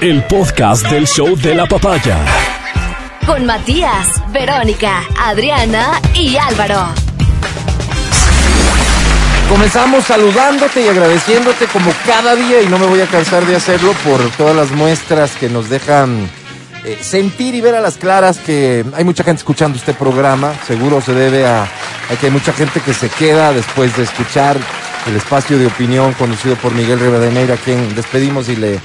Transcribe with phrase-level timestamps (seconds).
[0.00, 2.18] el podcast del show de la papaya.
[3.26, 6.86] Con Matías, Verónica, Adriana y Álvaro.
[9.48, 13.92] Comenzamos saludándote y agradeciéndote como cada día y no me voy a cansar de hacerlo
[14.04, 16.30] por todas las muestras que nos dejan
[16.84, 20.54] eh, sentir y ver a las claras que hay mucha gente escuchando este programa.
[20.66, 24.58] Seguro se debe a, a que hay mucha gente que se queda después de escuchar
[25.06, 28.80] el espacio de opinión conducido por Miguel Rivadeneira, a quien despedimos y le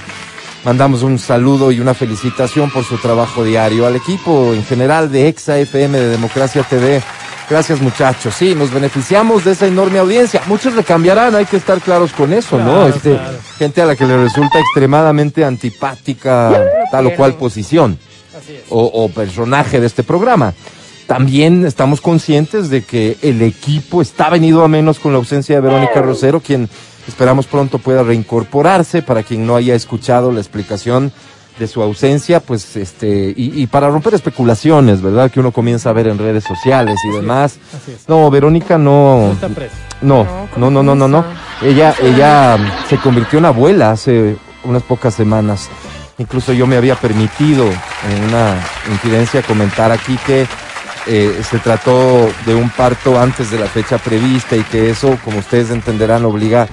[0.64, 3.86] mandamos un saludo y una felicitación por su trabajo diario.
[3.86, 7.02] Al equipo en general de Exa FM de Democracia TV.
[7.48, 8.34] Gracias muchachos.
[8.34, 10.40] Sí, nos beneficiamos de esa enorme audiencia.
[10.46, 12.86] Muchos le cambiarán, hay que estar claros con eso, ¿no?
[12.88, 13.38] Este, claro.
[13.58, 16.58] Gente a la que le resulta extremadamente antipática
[16.90, 17.98] tal o cual posición
[18.70, 20.54] o, o personaje de este programa.
[21.06, 25.60] También estamos conscientes de que el equipo está venido a menos con la ausencia de
[25.60, 26.70] Verónica Rosero, quien
[27.08, 29.02] esperamos pronto pueda reincorporarse.
[29.02, 31.12] Para quien no haya escuchado la explicación
[31.58, 35.30] de su ausencia, pues este, y, y para romper especulaciones, ¿verdad?
[35.30, 37.58] Que uno comienza a ver en redes sociales y demás.
[37.74, 38.08] así es.
[38.08, 39.26] No, Verónica no.
[39.28, 39.76] No está presa.
[40.02, 40.24] No,
[40.56, 41.24] No, no, no, no, no, no.
[41.62, 45.68] Ella, ella mm, se convirtió en abuela hace unas pocas semanas.
[46.18, 48.56] Incluso yo me había permitido en una
[48.90, 50.46] incidencia comentar aquí que
[51.06, 55.38] eh, se trató de un parto antes de la fecha prevista y que eso, como
[55.38, 56.68] ustedes entenderán, obliga a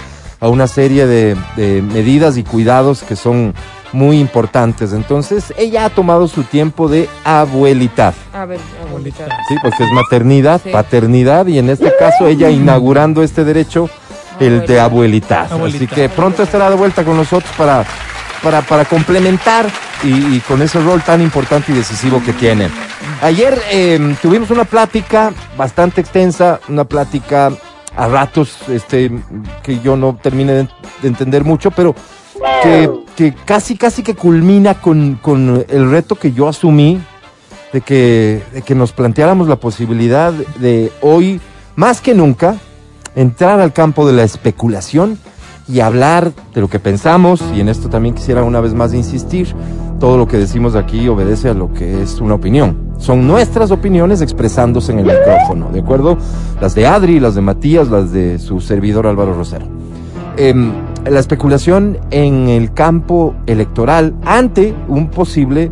[0.50, 3.53] una serie de, de medidas y cuidados que son
[3.94, 4.94] muy importantes.
[4.94, 8.14] Entonces, ella ha tomado su tiempo de abuelitad.
[8.34, 9.25] A ver, abuelita.
[9.47, 10.69] Sí, porque es maternidad, Sí.
[10.72, 13.89] paternidad y en este caso ella inaugurando este derecho,
[14.39, 15.44] el de abuelitad.
[15.45, 15.95] Así Abuelita.
[15.95, 17.86] que pronto estará de vuelta con nosotros para,
[18.42, 19.67] para, para complementar
[20.03, 22.69] y, y con ese rol tan importante y decisivo que tiene.
[23.22, 27.52] Ayer eh, tuvimos una plática bastante extensa, una plática
[28.02, 29.11] a ratos este,
[29.61, 30.67] que yo no terminé de,
[31.03, 31.94] de entender mucho, pero
[32.63, 36.99] que, que casi, casi que culmina con, con el reto que yo asumí
[37.72, 41.39] de que, de que nos planteáramos la posibilidad de hoy,
[41.75, 42.56] más que nunca,
[43.16, 45.19] entrar al campo de la especulación
[45.68, 49.53] y hablar de lo que pensamos, y en esto también quisiera una vez más insistir,
[50.00, 52.91] todo lo que decimos aquí obedece a lo que es una opinión.
[53.01, 56.19] Son nuestras opiniones expresándose en el micrófono, ¿de acuerdo?
[56.62, 59.66] Las de Adri, las de Matías, las de su servidor Álvaro Rosero.
[60.38, 60.72] Em,
[61.09, 65.72] la especulación en el campo electoral ante un posible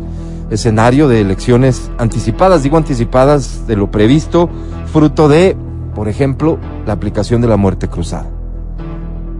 [0.50, 4.50] escenario de elecciones anticipadas, digo anticipadas de lo previsto,
[4.92, 5.56] fruto de,
[5.94, 8.28] por ejemplo, la aplicación de la muerte cruzada.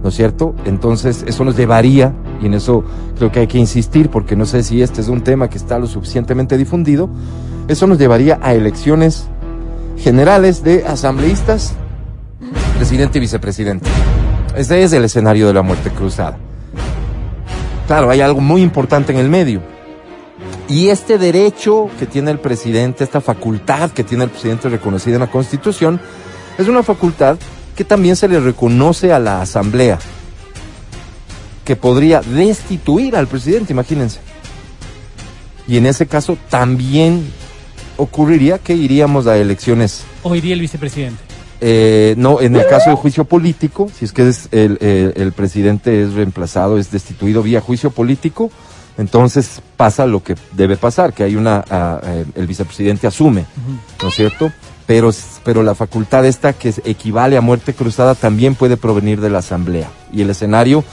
[0.01, 0.55] ¿No es cierto?
[0.63, 2.83] Entonces, eso nos llevaría, y en eso
[3.17, 5.77] creo que hay que insistir, porque no sé si este es un tema que está
[5.79, 7.09] lo suficientemente difundido,
[7.67, 9.27] eso nos llevaría a elecciones
[9.97, 11.73] generales de asambleístas,
[12.77, 13.87] presidente y vicepresidente.
[14.55, 16.37] Ese es el escenario de la muerte cruzada.
[17.87, 19.61] Claro, hay algo muy importante en el medio.
[20.67, 25.21] Y este derecho que tiene el presidente, esta facultad que tiene el presidente reconocida en
[25.21, 25.99] la Constitución,
[26.57, 27.37] es una facultad
[27.75, 29.99] que también se le reconoce a la Asamblea,
[31.65, 34.19] que podría destituir al presidente, imagínense.
[35.67, 37.31] Y en ese caso también
[37.97, 41.21] ocurriría que iríamos a elecciones Hoy día el vicepresidente.
[41.61, 45.31] eh, no, en el caso de juicio político, si es que es el, el- el
[45.33, 48.49] presidente es reemplazado, es destituido vía juicio político,
[48.97, 52.01] entonces pasa lo que debe pasar, que hay una, ah,
[52.35, 53.45] el vicepresidente asume,
[54.01, 54.51] ¿no es cierto?
[54.87, 55.11] Pero,
[55.45, 59.89] pero la facultad esta que equivale a muerte cruzada también puede provenir de la asamblea.
[60.11, 60.83] Y el escenario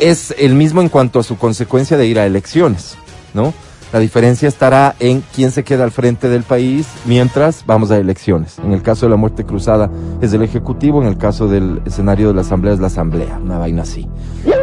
[0.00, 2.96] es el mismo en cuanto a su consecuencia de ir a elecciones,
[3.34, 3.52] ¿no?
[3.92, 8.58] La diferencia estará en quién se queda al frente del país mientras vamos a elecciones.
[8.58, 9.90] En el caso de la muerte cruzada
[10.20, 13.58] es el Ejecutivo, en el caso del escenario de la Asamblea es la Asamblea, una
[13.58, 14.06] vaina así.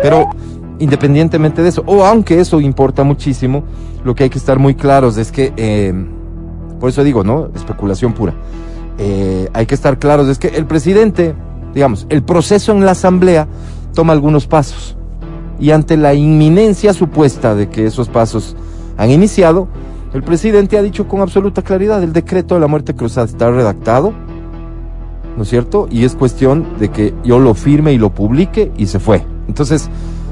[0.01, 0.29] Pero
[0.79, 3.63] independientemente de eso, o aunque eso importa muchísimo,
[4.03, 5.93] lo que hay que estar muy claros es que, eh,
[6.79, 7.49] por eso digo, ¿no?
[7.55, 8.33] Especulación pura.
[8.97, 11.33] Eh, hay que estar claros es que el presidente,
[11.73, 13.47] digamos, el proceso en la Asamblea
[13.93, 14.97] toma algunos pasos
[15.63, 18.53] y ante la inminencia supuesta de que esos pasos
[18.97, 19.69] han iniciado,
[20.13, 24.11] el presidente ha dicho con absoluta claridad, el decreto de la muerte cruzada está redactado,
[25.37, 25.87] ¿no es cierto?
[25.89, 29.25] Y es cuestión de que yo lo firme y lo publique y se fue.
[29.47, 29.89] Entonces,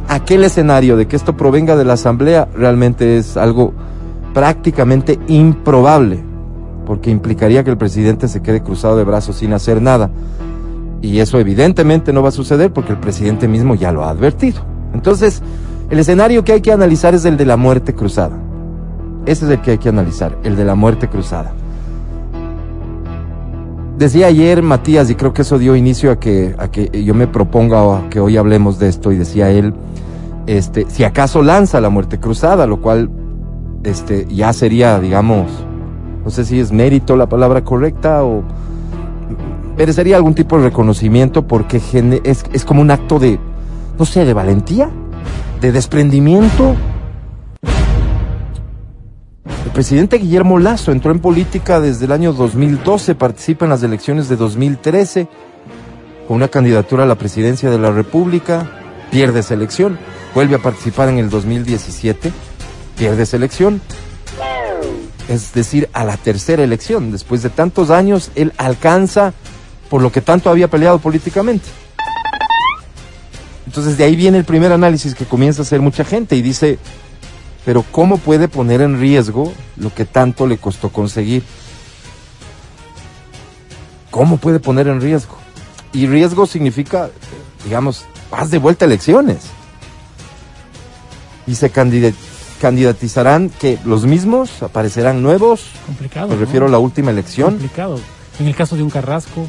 [0.09, 3.71] aquel escenario de que esto provenga de la Asamblea realmente es algo
[4.33, 6.19] prácticamente improbable,
[6.85, 10.11] porque implicaría que el presidente se quede cruzado de brazos sin hacer nada.
[11.01, 14.69] Y eso evidentemente no va a suceder porque el presidente mismo ya lo ha advertido.
[14.93, 15.41] Entonces,
[15.89, 18.37] el escenario que hay que analizar es el de la muerte cruzada.
[19.25, 21.51] Ese es el que hay que analizar, el de la muerte cruzada.
[23.97, 27.27] Decía ayer Matías, y creo que eso dio inicio a que, a que yo me
[27.27, 29.73] proponga que hoy hablemos de esto, y decía él,
[30.47, 33.11] este, si acaso lanza la muerte cruzada, lo cual
[33.83, 35.51] este, ya sería, digamos,
[36.23, 38.43] no sé si es mérito la palabra correcta o
[39.77, 41.81] merecería algún tipo de reconocimiento porque
[42.23, 43.39] es, es como un acto de,
[44.01, 44.89] no sé, de valentía,
[45.61, 46.75] de desprendimiento.
[49.63, 54.27] El presidente Guillermo Lazo entró en política desde el año 2012, participa en las elecciones
[54.27, 55.27] de 2013
[56.27, 58.71] con una candidatura a la presidencia de la República,
[59.11, 59.99] pierde esa elección,
[60.33, 62.33] vuelve a participar en el 2017,
[62.97, 63.81] pierde esa elección,
[65.29, 67.11] es decir, a la tercera elección.
[67.11, 69.35] Después de tantos años, él alcanza
[69.91, 71.67] por lo que tanto había peleado políticamente.
[73.71, 76.77] Entonces de ahí viene el primer análisis que comienza a hacer mucha gente y dice,
[77.63, 81.41] pero ¿cómo puede poner en riesgo lo que tanto le costó conseguir?
[84.09, 85.37] ¿Cómo puede poner en riesgo?
[85.93, 87.11] Y riesgo significa,
[87.63, 89.37] digamos, vas de vuelta a elecciones.
[91.47, 92.11] Y se candida-
[92.59, 96.27] candidatizarán que los mismos, aparecerán nuevos, Complicado.
[96.27, 96.41] me ¿no?
[96.41, 97.51] refiero a la última elección.
[97.51, 98.01] Complicado.
[98.37, 99.47] En el caso de un Carrasco.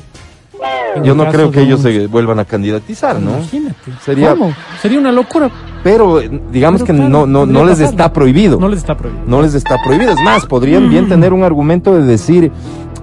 [1.02, 3.32] Yo no creo que ellos se vuelvan a candidatizar, ¿no?
[3.38, 3.92] Imagínate.
[4.04, 4.52] Sería- ¿Cómo?
[4.80, 5.50] Sería una locura.
[5.82, 8.60] Pero eh, digamos Pero que claro, no, no, no les está prohibido.
[8.60, 9.24] No les está prohibido.
[9.26, 10.12] No les está prohibido.
[10.12, 12.52] Es más, podrían bien tener un argumento de decir,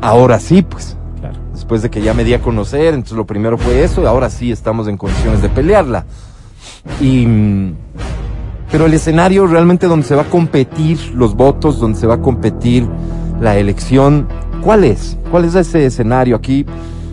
[0.02, 0.96] ahora sí, pues.
[1.20, 1.38] Claro.
[1.54, 4.30] Después de que ya me di a conocer, entonces lo primero fue eso, y ahora
[4.30, 6.06] sí estamos en condiciones de pelearla.
[7.02, 7.26] Y.
[7.26, 7.74] mm,
[8.72, 12.22] Pero el escenario realmente donde se va a competir los votos, donde se va a
[12.22, 12.88] competir
[13.42, 14.28] la elección,
[14.62, 15.18] ¿cuál es?
[15.32, 16.36] ¿Cuál es ese escenario?
[16.36, 16.66] Aquí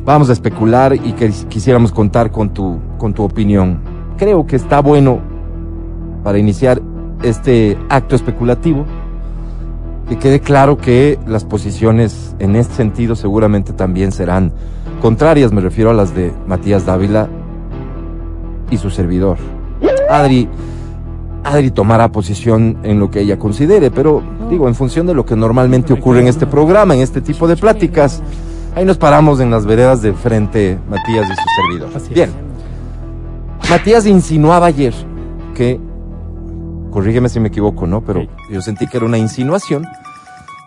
[0.06, 3.81] vamos a especular y que quisiéramos contar con tu, con tu opinión.
[4.17, 5.19] Creo que está bueno
[6.23, 6.81] para iniciar
[7.23, 8.87] este acto especulativo
[10.08, 14.53] que quede claro que las posiciones en este sentido seguramente también serán
[15.03, 17.29] contrarias, me refiero a las de Matías Dávila
[18.70, 19.38] y su servidor.
[20.09, 20.49] Adri,
[21.43, 25.35] Adri tomará posición en lo que ella considere, pero digo, en función de lo que
[25.35, 28.23] normalmente ocurre en este programa, en este tipo de pláticas,
[28.76, 31.90] ahí nos paramos en las veredas de frente Matías y su servidor.
[31.96, 32.14] Así es.
[32.14, 32.31] Bien,
[33.69, 34.94] Matías insinuaba ayer
[35.55, 35.81] que,
[36.93, 38.02] corrígeme si me equivoco, ¿no?
[38.02, 38.28] Pero Sí.
[38.50, 39.84] yo sentí que era una insinuación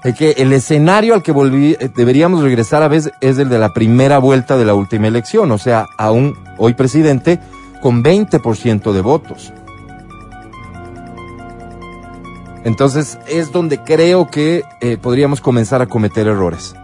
[0.03, 3.59] de que el escenario al que volví, eh, deberíamos regresar a veces es el de
[3.59, 7.39] la primera vuelta de la última elección, o sea, a un hoy presidente
[7.81, 9.53] con 20% de votos.
[12.65, 16.75] Entonces es donde creo que eh, podríamos comenzar a cometer errores.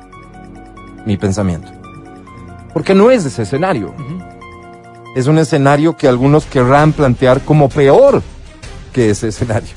[1.06, 1.72] Mi pensamiento.
[2.74, 3.94] Porque no es ese escenario.
[5.16, 8.22] Es un escenario que algunos querrán plantear como peor
[8.92, 9.69] que ese escenario.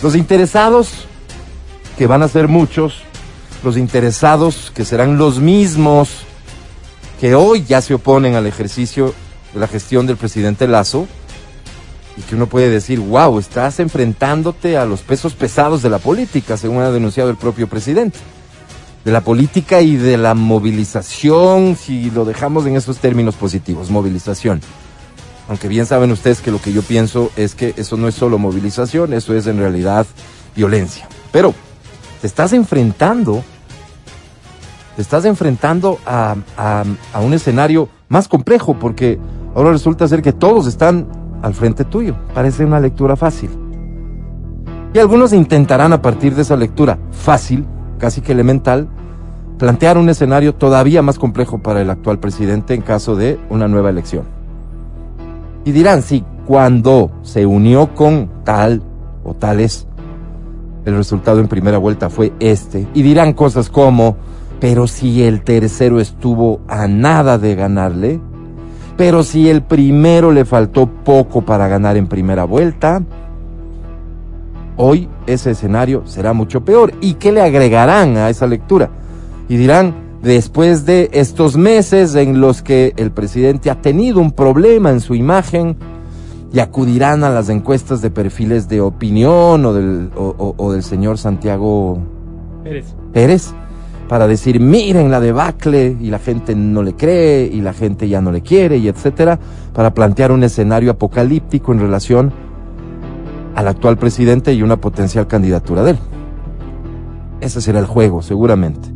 [0.00, 1.06] Los interesados,
[1.98, 3.02] que van a ser muchos,
[3.64, 6.10] los interesados que serán los mismos
[7.20, 9.12] que hoy ya se oponen al ejercicio
[9.52, 11.08] de la gestión del presidente Lazo,
[12.16, 16.56] y que uno puede decir, wow, estás enfrentándote a los pesos pesados de la política,
[16.56, 18.18] según ha denunciado el propio presidente.
[19.04, 24.60] De la política y de la movilización, si lo dejamos en esos términos positivos, movilización.
[25.48, 28.38] Aunque bien saben ustedes que lo que yo pienso es que eso no es solo
[28.38, 30.06] movilización, eso es en realidad
[30.54, 31.08] violencia.
[31.32, 31.54] Pero
[32.20, 33.42] te estás enfrentando,
[34.96, 36.84] te estás enfrentando a, a-
[37.14, 39.18] a un escenario más complejo porque
[39.54, 41.06] ahora resulta ser que todos están
[41.40, 42.14] al frente tuyo.
[42.34, 43.48] Parece una lectura fácil.
[44.92, 47.64] Y algunos intentarán a partir de esa lectura fácil,
[47.98, 48.88] casi que elemental,
[49.58, 53.90] plantear un escenario todavía más complejo para el actual presidente en caso de una nueva
[53.90, 54.24] elección.
[55.64, 58.82] Y dirán, sí, cuando se unió con tal
[59.24, 59.86] o tales,
[60.84, 62.86] el resultado en primera vuelta fue este.
[62.94, 64.16] Y dirán cosas como,
[64.60, 68.20] pero si el tercero estuvo a nada de ganarle,
[68.96, 73.02] pero si el primero le faltó poco para ganar en primera vuelta,
[74.78, 76.94] hoy ese escenario será mucho peor.
[77.02, 78.88] ¿Y qué le agregarán a esa lectura?
[79.50, 84.90] Y dirán, después de estos meses en los que el presidente ha tenido un problema
[84.90, 85.76] en su imagen,
[86.50, 90.82] y acudirán a las encuestas de perfiles de opinión o del, o- o- o del
[90.82, 91.98] señor Santiago
[92.64, 92.94] Eres.
[93.12, 93.52] Pérez
[94.08, 98.22] para decir, miren la debacle y la gente no le cree y la gente ya
[98.22, 99.38] no le quiere y etcétera,
[99.74, 102.32] para plantear un escenario apocalíptico en relación
[103.58, 105.98] al actual presidente y una potencial candidatura de él.
[107.40, 108.88] Ese será el juego, seguramente.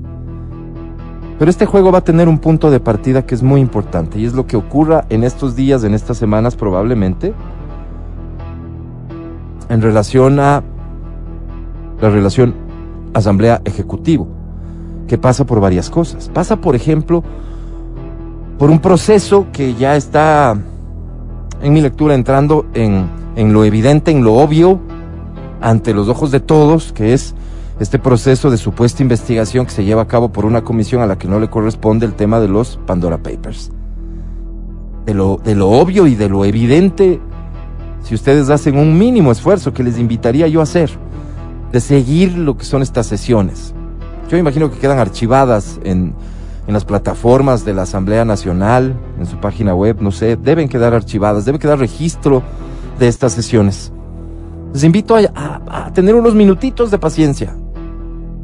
[1.37, 4.25] Pero este juego va a tener un punto de partida que es muy importante y
[4.25, 7.35] es lo que ocurra en estos días, en estas semanas probablemente,
[9.69, 10.63] en relación a
[12.01, 12.55] la relación
[13.15, 14.29] Asamblea Ejecutivo,
[15.09, 16.29] que pasa por varias cosas.
[16.29, 17.25] Pasa, por ejemplo,
[18.61, 20.57] por un proceso que ya está,
[21.63, 24.81] en mi lectura, entrando en en lo evidente, en lo obvio,
[25.61, 27.35] ante los ojos de todos, que es
[27.81, 31.19] este proceso de supuesta investigación que se lleva a cabo por una comisión a la
[31.19, 33.73] que no le corresponde el tema de los Pandora Papers.
[35.07, 37.21] De lo, de lo obvio y de lo evidente,
[38.03, 40.91] si ustedes hacen un mínimo esfuerzo que les invitaría yo a hacer,
[41.73, 43.75] de seguir lo que son estas sesiones.
[44.29, 46.15] Yo imagino que quedan archivadas en,
[46.67, 50.95] en las plataformas de la Asamblea Nacional, en su página web, no sé, deben quedar
[50.95, 52.43] archivadas, debe quedar registro
[53.03, 53.93] de estas sesiones.
[54.73, 57.55] Les invito a, tener unos minutitos de paciencia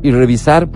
[0.02, 0.68] y revisar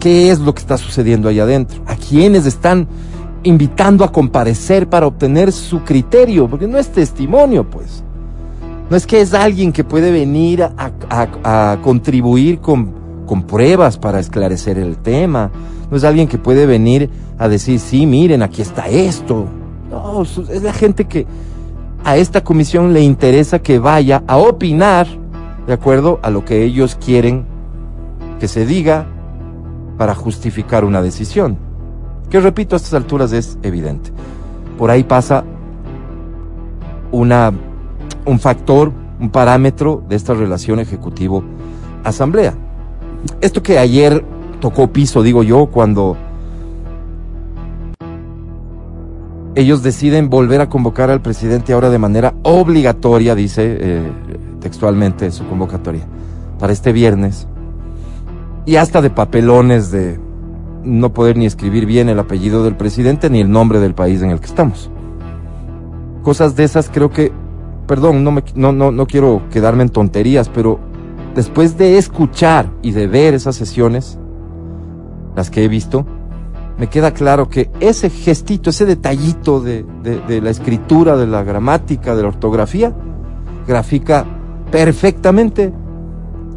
[0.00, 2.86] qué es lo que está sucediendo ahí adentro, a quienes están
[3.42, 8.02] invitando a comparecer para obtener su criterio, porque no es testimonio, pues.
[8.90, 12.92] No es que es alguien que puede venir a contribuir con,
[13.24, 15.50] con pruebas para esclarecer el tema.
[15.90, 17.08] No es alguien que puede venir
[17.38, 19.46] a decir, sí, miren, aquí está esto.
[19.90, 21.26] No, es la gente que
[22.04, 25.06] a esta comisión le interesa que vaya a opinar
[25.66, 27.46] de acuerdo a lo que ellos quieren
[28.38, 29.06] que se diga
[29.96, 31.56] para justificar una decisión.
[32.28, 34.10] Que repito, a estas alturas es evidente.
[34.76, 35.44] Por ahí pasa
[37.10, 37.52] una,
[38.26, 42.54] un factor, un parámetro de esta relación ejecutivo-asamblea.
[43.40, 44.24] Esto que ayer
[44.60, 46.16] tocó piso, digo yo, cuando
[49.54, 54.12] ellos deciden volver a convocar al presidente ahora de manera obligatoria, dice eh,
[54.60, 56.04] textualmente su convocatoria,
[56.58, 57.46] para este viernes,
[58.66, 60.18] y hasta de papelones de
[60.82, 64.30] no poder ni escribir bien el apellido del presidente ni el nombre del país en
[64.30, 64.90] el que estamos.
[66.22, 67.32] Cosas de esas creo que,
[67.86, 70.80] perdón, no, me, no, no, no quiero quedarme en tonterías, pero
[71.34, 74.18] después de escuchar y de ver esas sesiones,
[75.36, 76.06] las que he visto,
[76.78, 81.42] me queda claro que ese gestito, ese detallito de, de, de la escritura, de la
[81.42, 82.92] gramática, de la ortografía,
[83.66, 84.24] grafica
[84.70, 85.72] perfectamente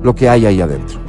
[0.02, 1.00] lo que hay ahí adentro.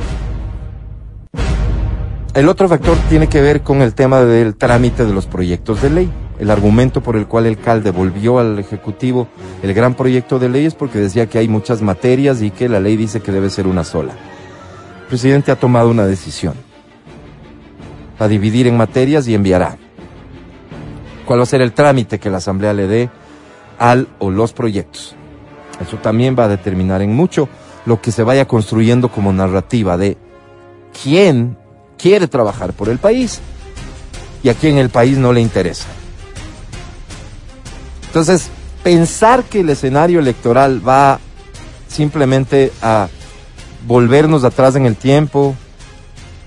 [2.34, 5.90] El otro factor tiene que ver con el tema del trámite de los proyectos de
[5.90, 6.10] ley.
[6.38, 9.26] El argumento por el cual el CAL devolvió al Ejecutivo
[9.62, 12.78] el gran proyecto de ley es porque decía que hay muchas materias y que la
[12.78, 14.12] ley dice que debe ser una sola.
[15.00, 16.54] El presidente ha tomado una decisión.
[18.18, 19.76] A dividir en materias y enviará.
[21.24, 23.10] ¿Cuál va a ser el trámite que la Asamblea le dé
[23.78, 25.14] al o los proyectos?
[25.80, 27.48] Eso también va a determinar en mucho
[27.86, 30.16] lo que se vaya construyendo como narrativa de
[31.02, 31.56] quién
[31.96, 33.40] quiere trabajar por el país
[34.42, 35.86] y a quién el país no le interesa.
[38.06, 38.50] Entonces,
[38.82, 41.20] pensar que el escenario electoral va
[41.88, 43.08] simplemente a
[43.86, 45.54] volvernos atrás en el tiempo,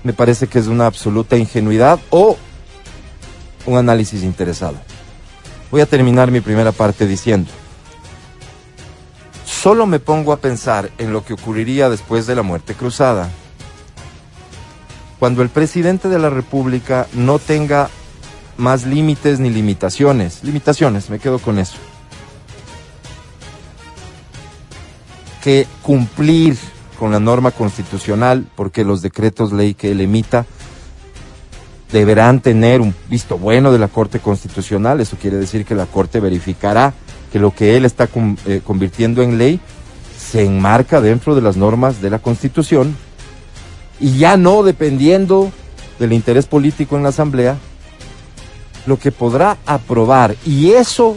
[0.04, 2.36] me parece que es una absoluta ingenuidad o
[3.66, 4.76] un análisis interesado.
[5.70, 7.50] Voy a terminar mi primera parte diciendo,
[9.44, 13.30] solo me pongo a pensar en lo que ocurriría después de la muerte cruzada
[15.22, 17.88] cuando el presidente de la República no tenga
[18.56, 20.42] más límites ni limitaciones.
[20.42, 21.76] Limitaciones, me quedo con eso.
[25.44, 26.58] Que cumplir
[27.02, 30.46] con la norma constitucional, porque los decretos ley que él emita
[31.90, 35.00] deberán tener un visto bueno de la Corte Constitucional.
[35.00, 36.94] Eso quiere decir que la Corte verificará
[37.32, 38.08] que lo que él está
[38.46, 39.58] eh, convirtiendo en ley
[40.16, 42.96] se enmarca dentro de las normas de la Constitución
[43.98, 45.50] y ya no dependiendo
[45.98, 47.56] del interés político en la Asamblea,
[48.86, 51.16] lo que podrá aprobar y eso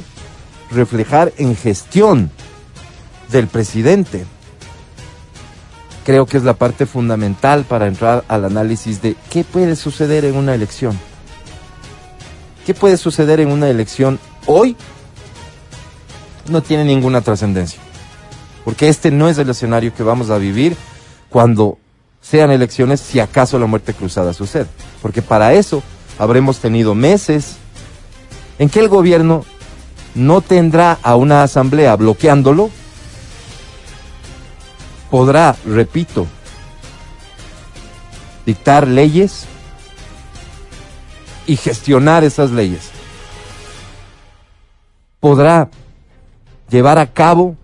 [0.71, 2.31] reflejar en gestión
[3.29, 4.25] del presidente.
[6.05, 10.35] Creo que es la parte fundamental para entrar al análisis de qué puede suceder en
[10.35, 10.97] una elección.
[12.65, 14.77] ¿Qué puede suceder en una elección hoy?
[16.47, 17.79] No tiene ninguna trascendencia.
[18.63, 20.77] Porque este no es el escenario que vamos a vivir
[21.29, 21.79] cuando
[22.21, 24.67] sean elecciones si acaso la muerte cruzada sucede.
[25.01, 25.81] Porque para eso
[26.19, 27.57] habremos tenido meses
[28.59, 29.43] en que el gobierno
[30.13, 32.69] no tendrá a una asamblea bloqueándolo,
[35.09, 36.27] podrá, repito,
[38.45, 39.45] dictar leyes
[41.47, 42.91] y gestionar esas leyes.
[45.19, 45.69] Podrá
[46.69, 47.55] llevar a cabo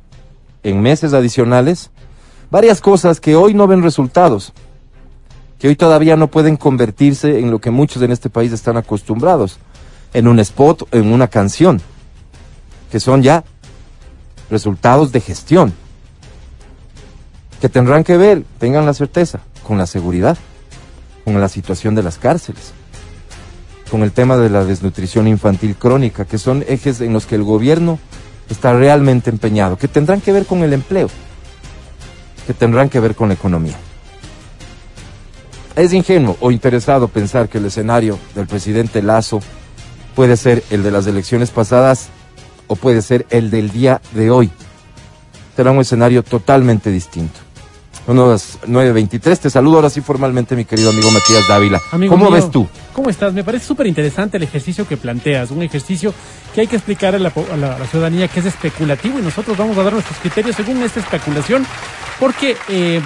[0.63, 1.91] en meses adicionales
[2.49, 4.53] varias cosas que hoy no ven resultados,
[5.59, 9.59] que hoy todavía no pueden convertirse en lo que muchos en este país están acostumbrados,
[10.13, 11.81] en un spot, en una canción,
[12.91, 13.43] que son ya
[14.49, 15.73] resultados de gestión,
[17.61, 20.35] que tendrán que ver, tengan la certeza, con la seguridad,
[21.23, 22.73] con la situación de las cárceles,
[23.91, 27.43] con el tema de la desnutrición infantil crónica, que son ejes en los que el
[27.43, 27.99] gobierno
[28.49, 31.07] está realmente empeñado, que tendrán que ver con el empleo,
[32.47, 33.77] que tendrán que ver con la economía.
[35.75, 39.39] Es ingenuo o interesado pensar que el escenario del presidente Lazo
[40.15, 42.09] puede ser el de las elecciones pasadas
[42.65, 44.49] o puede ser el del día de hoy.
[45.55, 47.50] Será un escenario totalmente distinto.
[48.13, 49.39] Son las 9.23.
[49.39, 51.79] Te saludo ahora sí formalmente, mi querido amigo Matías Dávila.
[51.93, 52.67] Amigo ¿Cómo mío, ves tú?
[52.91, 53.31] ¿Cómo estás?
[53.33, 56.13] Me parece súper interesante el ejercicio que planteas, un ejercicio
[56.53, 59.17] que hay que explicar a la, po- a la- a la ciudadanía que es especulativo
[59.17, 61.65] y nosotros vamos a dar nuestros criterios según esta especulación,
[62.19, 62.99] porque eh,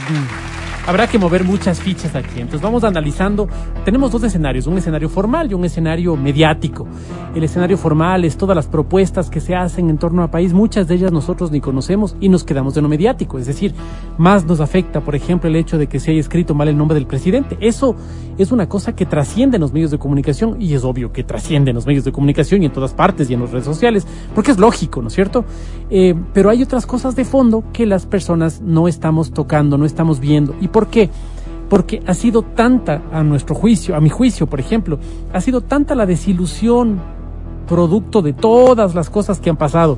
[0.88, 2.40] habrá que mover muchas fichas aquí.
[2.40, 3.48] Entonces vamos analizando,
[3.84, 6.88] tenemos dos escenarios, un escenario formal y un escenario mediático.
[7.34, 10.88] El escenario formal es todas las propuestas que se hacen en torno al país, muchas
[10.88, 13.74] de ellas nosotros ni conocemos y nos quedamos de lo mediático, es decir,
[14.18, 16.96] más nos afecta, por ejemplo, el hecho de que se haya escrito mal el nombre
[16.96, 17.58] del presidente.
[17.60, 17.96] Eso
[18.38, 21.72] es una cosa que trasciende en los medios de comunicación y es obvio que trasciende
[21.72, 24.52] en los medios de comunicación y en todas partes y en las redes sociales, porque
[24.52, 25.46] es lógico, ¿no es cierto?
[25.90, 30.20] Eh, pero hay otras cosas de fondo que las personas no estamos tocando, no estamos
[30.20, 30.56] viendo.
[30.62, 31.10] ¿Y por qué?
[31.70, 35.00] Porque ha sido tanta, a nuestro juicio, a mi juicio, por ejemplo,
[35.32, 37.00] ha sido tanta la desilusión
[37.66, 39.98] producto de todas las cosas que han pasado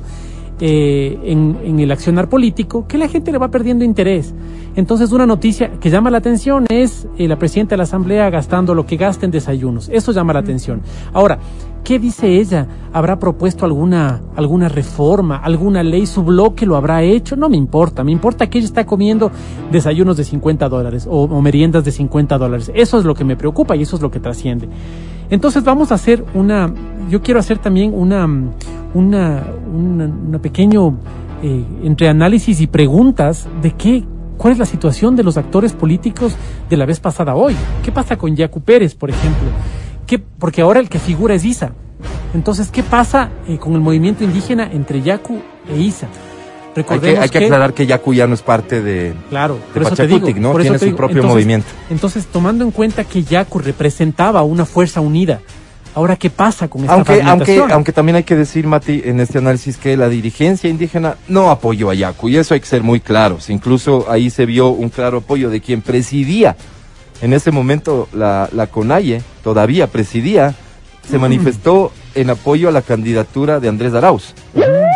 [0.60, 4.32] eh, en, en el accionar político que la gente le va perdiendo interés.
[4.76, 8.72] Entonces, una noticia que llama la atención es eh, la presidenta de la Asamblea gastando
[8.72, 9.88] lo que gasta en desayunos.
[9.92, 10.80] Eso llama la atención.
[11.12, 11.40] Ahora,
[11.84, 12.66] ¿qué dice ella?
[12.92, 16.06] ¿Habrá propuesto alguna, alguna reforma, alguna ley?
[16.06, 17.36] ¿Su bloque lo habrá hecho?
[17.36, 18.04] No me importa.
[18.04, 19.30] Me importa que ella está comiendo
[19.70, 22.70] desayunos de 50 dólares o, meriendas de 50 dólares.
[22.74, 24.68] Eso es lo que me preocupa y eso es lo que trasciende.
[25.30, 26.72] Entonces vamos a hacer una,
[27.10, 28.26] yo quiero hacer también una,
[28.94, 29.44] una,
[29.74, 30.96] una, pequeño
[31.42, 34.04] eh, entre análisis y preguntas de qué,
[34.38, 36.34] cuál es la situación de los actores políticos
[36.70, 37.54] de la vez pasada hoy.
[37.84, 39.48] ¿Qué pasa con Yacu Pérez, por ejemplo?
[40.08, 41.72] ¿Qué, porque ahora el que figura es Isa.
[42.34, 46.08] Entonces, ¿qué pasa eh, con el movimiento indígena entre Yacu e Isa?
[46.74, 49.12] Hay que, hay que aclarar que Yacu ya no es parte de...
[49.28, 50.20] Claro, por de eso te digo.
[50.20, 50.52] Pachacutic, ¿no?
[50.52, 51.66] por eso Tiene te su propio Entonces- movimiento.
[51.90, 55.40] Entonces, tomando en cuenta que Yacu representaba una fuerza unida,
[55.94, 57.72] ahora qué pasa con esta Aunque, aunque, fragmentación?
[57.72, 61.90] aunque también hay que decir, Mati, en este análisis que la dirigencia indígena no apoyó
[61.90, 63.50] a Yacu, y eso hay que ser muy claros.
[63.50, 66.56] Incluso ahí se vio un claro apoyo de quien presidía
[67.20, 70.54] en ese momento la, la CONAIE, todavía presidía,
[71.08, 74.34] se manifestó en apoyo a la candidatura de Andrés Arauz,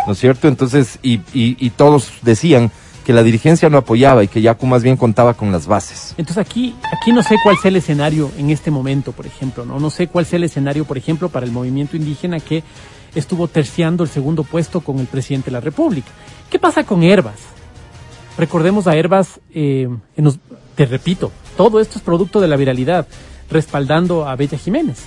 [0.05, 0.47] ¿no es cierto?
[0.47, 2.71] Entonces, y, y, y todos decían
[3.05, 6.13] que la dirigencia no apoyaba y que Yacu más bien contaba con las bases.
[6.17, 9.79] Entonces aquí, aquí no sé cuál sea el escenario en este momento, por ejemplo, ¿no?
[9.79, 12.63] No sé cuál sea el escenario, por ejemplo, para el movimiento indígena que
[13.15, 16.07] estuvo terciando el segundo puesto con el presidente de la República.
[16.49, 17.35] ¿Qué pasa con Herbas?
[18.37, 20.39] Recordemos a Herbas, eh, en los-
[20.75, 23.07] te repito, todo esto es producto de la viralidad,
[23.49, 24.99] respaldando a Bella Jiménez,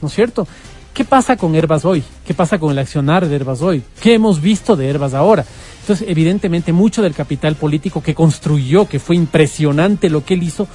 [0.00, 0.46] ¿no es cierto?
[0.94, 2.02] ¿Qué pasa con Herbas hoy?
[2.26, 3.82] ¿Qué pasa con el accionar de Herbas hoy?
[4.00, 5.44] ¿Qué hemos visto de Herbas ahora?
[5.80, 10.66] Entonces, evidentemente, mucho del capital político que construyó, que fue impresionante lo que él hizo,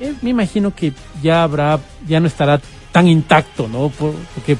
[0.00, 0.92] eh, me imagino que
[1.22, 2.60] ya habrá, ya no estará
[2.92, 3.88] tan intacto, ¿no?
[3.88, 4.56] Por- porque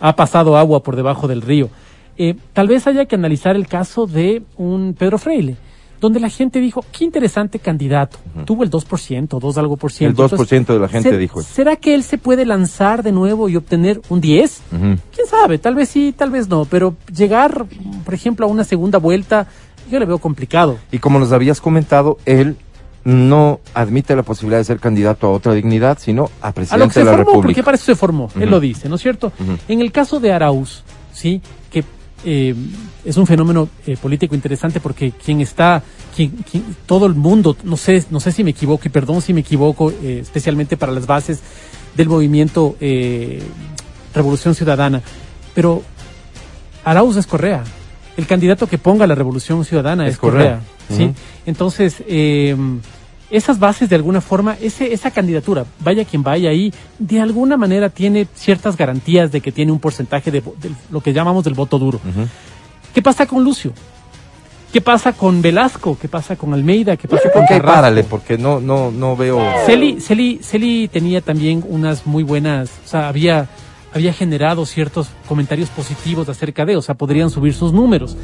[0.00, 1.68] ha pasado agua por debajo del río.
[2.16, 5.56] Eh, tal vez haya que analizar el caso de un Pedro Freile,
[6.00, 8.18] donde la gente dijo, qué interesante candidato.
[8.44, 10.28] Tuvo el 2%, 2 algo por El ciento.
[10.28, 11.48] 2% de la gente ¿ser- dijo eso.
[11.52, 14.60] ¿Será que él se puede lanzar de nuevo y obtener un 10?
[14.72, 14.80] Ujú.
[14.80, 15.58] ¿Quién sabe?
[15.58, 16.64] Tal vez sí, tal vez no.
[16.66, 17.66] Pero llegar,
[18.04, 19.46] por ejemplo, a una segunda vuelta,
[19.90, 20.78] yo le veo complicado.
[20.92, 22.56] Y como nos habías comentado, él
[23.04, 26.88] no admite la posibilidad de ser candidato a otra dignidad, sino a A presidente lo
[26.88, 29.00] que se de la formó, porque para eso se formó, él lo dice, ¿no es
[29.02, 29.32] cierto?
[29.66, 30.82] En el caso de Arauz,
[31.12, 31.84] sí, que
[32.24, 32.54] eh,
[33.04, 35.82] es un fenómeno eh, político interesante porque quien está,
[36.14, 39.32] quien, quien- todo el mundo, no sé, no sé si me equivoco y perdón si
[39.34, 41.40] me equivoco, eh, especialmente para las bases
[41.96, 42.76] del movimiento
[44.14, 45.02] Revolución Ciudadana,
[45.54, 45.82] pero
[46.84, 47.64] Arauz es Correa.
[48.16, 50.60] El candidato que ponga la Revolución Ciudadana es, Es Correa.
[50.88, 51.06] Correa.
[51.14, 51.14] ¿sí?
[51.46, 52.02] Entonces,
[53.30, 57.90] esas bases de alguna forma, ese, esa candidatura, vaya quien vaya ahí, de alguna manera
[57.90, 60.42] tiene ciertas garantías de que tiene un porcentaje de,
[60.90, 62.00] lo que llamamos del voto duro.
[62.94, 63.72] ¿Qué pasa con Lucio?
[64.72, 65.96] ¿Qué pasa con Velasco?
[66.00, 66.96] ¿Qué pasa con Almeida?
[66.96, 67.66] ¿Qué pasa con Carrasco?
[67.66, 69.40] párale, porque no, no, no veo.
[69.64, 73.48] Celi, Celi, Celi tenía también unas muy buenas, o sea, había,
[73.94, 78.16] había generado ciertos comentarios positivos acerca de, o sea, podrían subir sus números.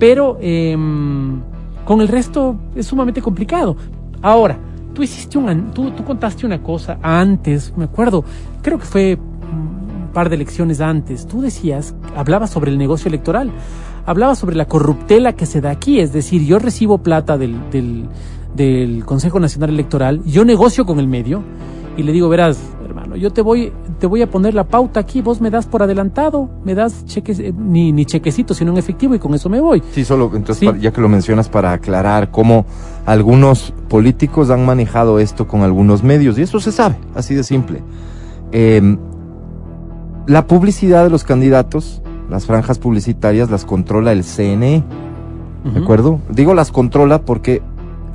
[0.00, 1.40] Pero em,
[1.84, 3.76] con el resto es sumamente complicado.
[4.22, 4.58] Ahora,
[4.94, 8.24] tú hiciste un, tú contaste una cosa antes, me acuerdo,
[8.62, 11.26] creo que fue un par de elecciones antes.
[11.26, 13.50] Tú decías, hablabas sobre el negocio electoral,
[14.06, 18.06] hablabas sobre la corruptela que se da aquí, es decir, yo recibo plata del, del,
[18.54, 21.42] del Consejo Nacional Electoral, yo negocio con el medio
[21.96, 22.58] y le digo, verás,
[23.16, 26.48] yo te voy, te voy a poner la pauta aquí, vos me das por adelantado,
[26.64, 29.82] me das cheques, eh, ni, ni chequecito, sino en efectivo y con eso me voy.
[29.92, 30.80] Sí, solo entonces, Sí.
[30.80, 32.64] ya que lo mencionas, para aclarar cómo
[33.06, 37.82] algunos políticos han manejado esto con algunos medios, y eso se sabe, así de simple.
[38.52, 38.96] Eh,
[40.26, 44.82] la publicidad de los candidatos, las franjas publicitarias, las controla el CNE,
[45.74, 46.20] ¿de acuerdo?
[46.28, 47.62] Digo las controla porque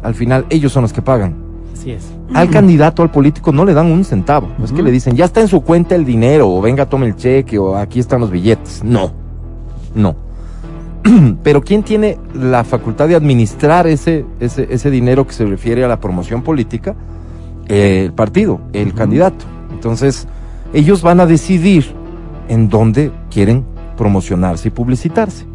[0.04, 1.47] al final ellos son los que pagan.
[1.78, 2.12] Así es.
[2.34, 4.50] Al candidato, al político, no le dan un centavo.
[4.58, 7.06] No es que le dicen, ya está en su cuenta el dinero, o venga, tome
[7.06, 8.84] el cheque, o aquí están los billetes.
[8.84, 9.12] No,
[9.94, 10.16] no.
[11.44, 15.88] Pero ¿quién tiene la facultad de administrar ese, ese, ese dinero que se refiere a
[15.88, 16.96] la promoción política?
[17.68, 19.46] Eh, el partido, el candidato.
[19.72, 20.28] Entonces,
[20.74, 21.94] ellos van a decidir
[22.48, 23.66] en dónde quieren
[23.98, 25.46] promocionarse y publicitarse.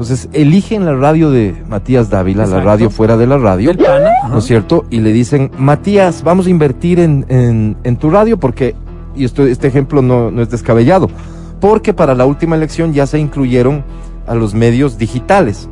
[0.00, 3.72] Entonces, eligen la radio de Matías Dávila, la radio fuera de la radio.
[3.72, 4.10] El pana.
[4.28, 4.84] ¿no es cierto?
[4.90, 8.76] Y le dicen, Matías, vamos a invertir en, en- en tu radio porque,
[9.16, 11.10] y esto, este ejemplo no, no es descabellado,
[11.60, 13.82] porque para la última elección ya se incluyeron
[14.28, 15.68] a los medios digitales.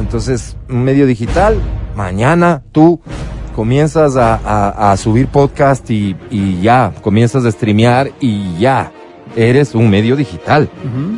[0.00, 1.56] Entonces, un medio digital,
[1.94, 3.00] mañana tú
[3.54, 8.92] comienzas a, a- a subir podcast y, y ya, comienzas a streamear y ya,
[9.38, 10.68] eres un medio digital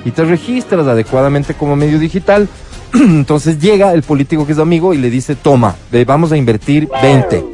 [0.05, 2.49] y te registras adecuadamente como medio digital.
[2.95, 7.45] Entonces llega el político que es amigo y le dice, toma, vamos a invertir 20.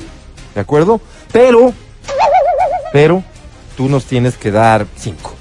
[0.54, 1.00] ¿De acuerdo?
[1.32, 1.72] Pero,
[2.92, 3.22] pero,
[3.76, 5.34] tú nos tienes que dar 5.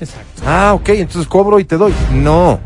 [0.00, 0.42] Exacto.
[0.44, 1.92] Ah, ok, entonces cobro y te doy.
[2.12, 2.58] No,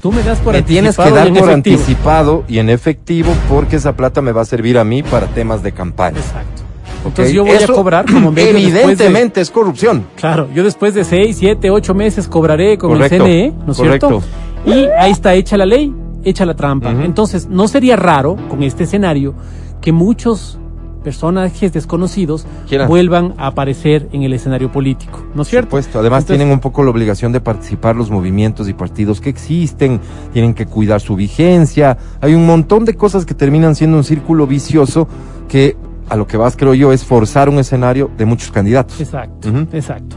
[0.00, 1.52] Tú me das por me tienes que dar por efectivo.
[1.52, 5.62] anticipado y en efectivo porque esa plata me va a servir a mí para temas
[5.62, 6.18] de campaña.
[6.18, 6.59] Exacto.
[7.04, 10.04] Entonces yo voy Eso, a cobrar como medio de- Evidentemente es corrupción.
[10.16, 13.78] Claro, yo después de seis, siete, ocho meses cobraré con Correcto, el CNE, ¿no es
[13.78, 14.22] cierto?
[14.66, 16.90] Y ahí está hecha la ley, hecha la trampa.
[16.90, 19.34] Entonces, no sería raro con este escenario
[19.80, 20.58] que muchos
[21.02, 22.86] personajes desconocidos Quieran.
[22.86, 25.66] vuelvan a aparecer en el escenario político, ¿no es Por cierto?
[25.68, 25.98] supuesto.
[26.00, 29.98] Además Entonces, tienen un poco la obligación de participar los movimientos y partidos que existen,
[30.34, 31.96] tienen que cuidar su vigencia.
[32.20, 35.08] Hay un montón de cosas que terminan siendo un círculo vicioso
[35.48, 35.74] que
[36.10, 39.00] a lo que vas, creo yo, es forzar un escenario de muchos candidatos.
[39.00, 40.16] Exacto, exacto.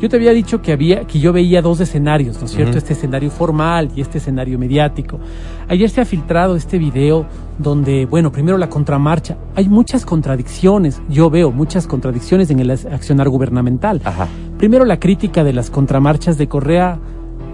[0.00, 2.76] Yo te había dicho que había, que yo veía dos escenarios, ¿no es cierto?
[2.76, 5.20] Este escenario formal y este escenario mediático.
[5.68, 7.26] Ayer se ha filtrado este video
[7.58, 9.36] donde, bueno, primero la contramarcha.
[9.54, 14.00] Hay muchas contradicciones, yo veo muchas contradicciones en el accionar gubernamental.
[14.04, 14.28] Ajá.
[14.58, 16.98] Primero la crítica de las contramarchas de Correa.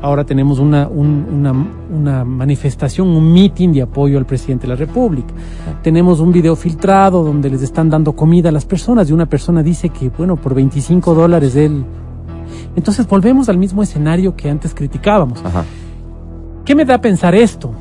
[0.03, 1.53] Ahora tenemos una, un- una,
[1.95, 5.35] una manifestación, un meeting de apoyo al presidente de la República.
[5.83, 9.63] Tenemos un video filtrado donde les están dando comida a las personas y una persona
[9.63, 11.85] dice que, bueno, por 25 dólares él...
[12.77, 15.45] Entonces volvemos al mismo escenario que antes criticábamos.
[15.45, 15.65] Ajá.
[16.65, 17.73] ¿Qué me da a pensar esto?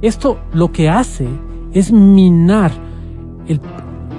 [0.00, 1.26] Esto lo que hace
[1.72, 2.70] es minar
[3.48, 3.60] el,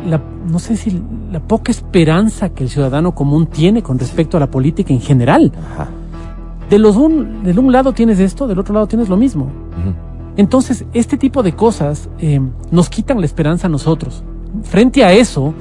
[0.07, 1.01] la, no sé si
[1.31, 5.51] la poca esperanza que el ciudadano común tiene con respecto a la política en general.
[5.73, 5.87] Ajá.
[6.69, 9.49] De los un, del un lado tienes esto, del otro lado tienes lo mismo.
[10.35, 12.39] Entonces, este tipo de cosas eh,
[12.71, 14.23] nos quitan la esperanza a nosotros.
[14.63, 15.53] Frente a eso,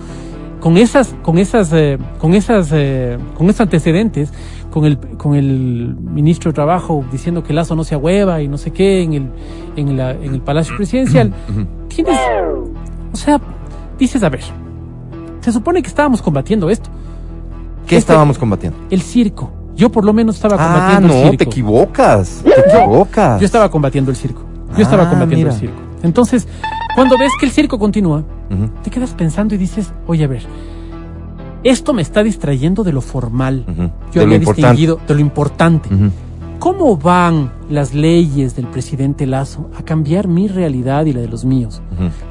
[0.61, 4.33] con esas, con esas, eh, con esas, eh, con esos antecedentes,
[4.71, 8.59] con el, con el ministro de Trabajo diciendo que Lazo no se hueva y no
[8.59, 9.31] sé qué en el,
[9.77, 11.33] en la, en el Palacio Presidencial,
[11.89, 12.19] tienes,
[13.13, 13.41] o sea,
[13.99, 14.43] dices a ver,
[15.41, 16.91] se supone que estábamos combatiendo esto,
[17.87, 18.77] ¿Qué Este- estábamos combatiendo?
[18.91, 19.51] el circo.
[19.77, 21.37] Yo por lo menos estaba Ah, combatiendo el no, circo.
[21.37, 22.41] te equivocas.
[22.43, 23.41] Te Yo- equivocas.
[23.41, 24.43] Yo estaba combatiendo el circo.
[24.77, 25.53] Yo estaba Ah, combatiendo mira.
[25.53, 25.77] el circo.
[26.03, 26.49] Entonces,
[26.95, 28.25] cuando ves que el circo continúa,
[28.83, 30.43] te quedas pensando y dices, oye, a ver,
[31.65, 33.65] esto me está distrayendo de lo formal.
[34.13, 34.63] Yo De había importante.
[34.69, 35.89] distinguido de lo importante.
[36.59, 41.45] ¿Cómo van las leyes del presidente Lazo a cambiar mi realidad y la de los
[41.45, 41.83] míos?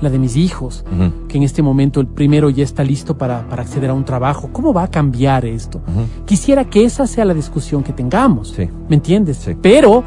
[0.02, 0.84] La de mis hijos,
[1.28, 4.50] que en este momento el primero ya está listo para, para acceder a un trabajo.
[4.52, 5.82] ¿Cómo va a cambiar esto?
[6.26, 8.50] Quisiera que esa sea la discusión que tengamos.
[8.50, 8.68] Sí.
[8.90, 9.38] ¿Me entiendes?
[9.38, 9.56] Sí.
[9.62, 10.04] Pero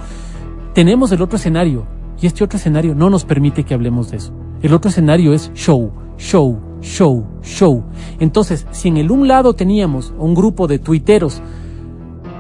[0.75, 1.87] tenemos el otro escenario
[2.21, 4.33] y este otro escenario no nos permite que hablemos de eso.
[4.63, 7.85] El otro escenario es show, show, show, show.
[8.19, 11.41] Entonces, si en el un lado teníamos un grupo de tuiteros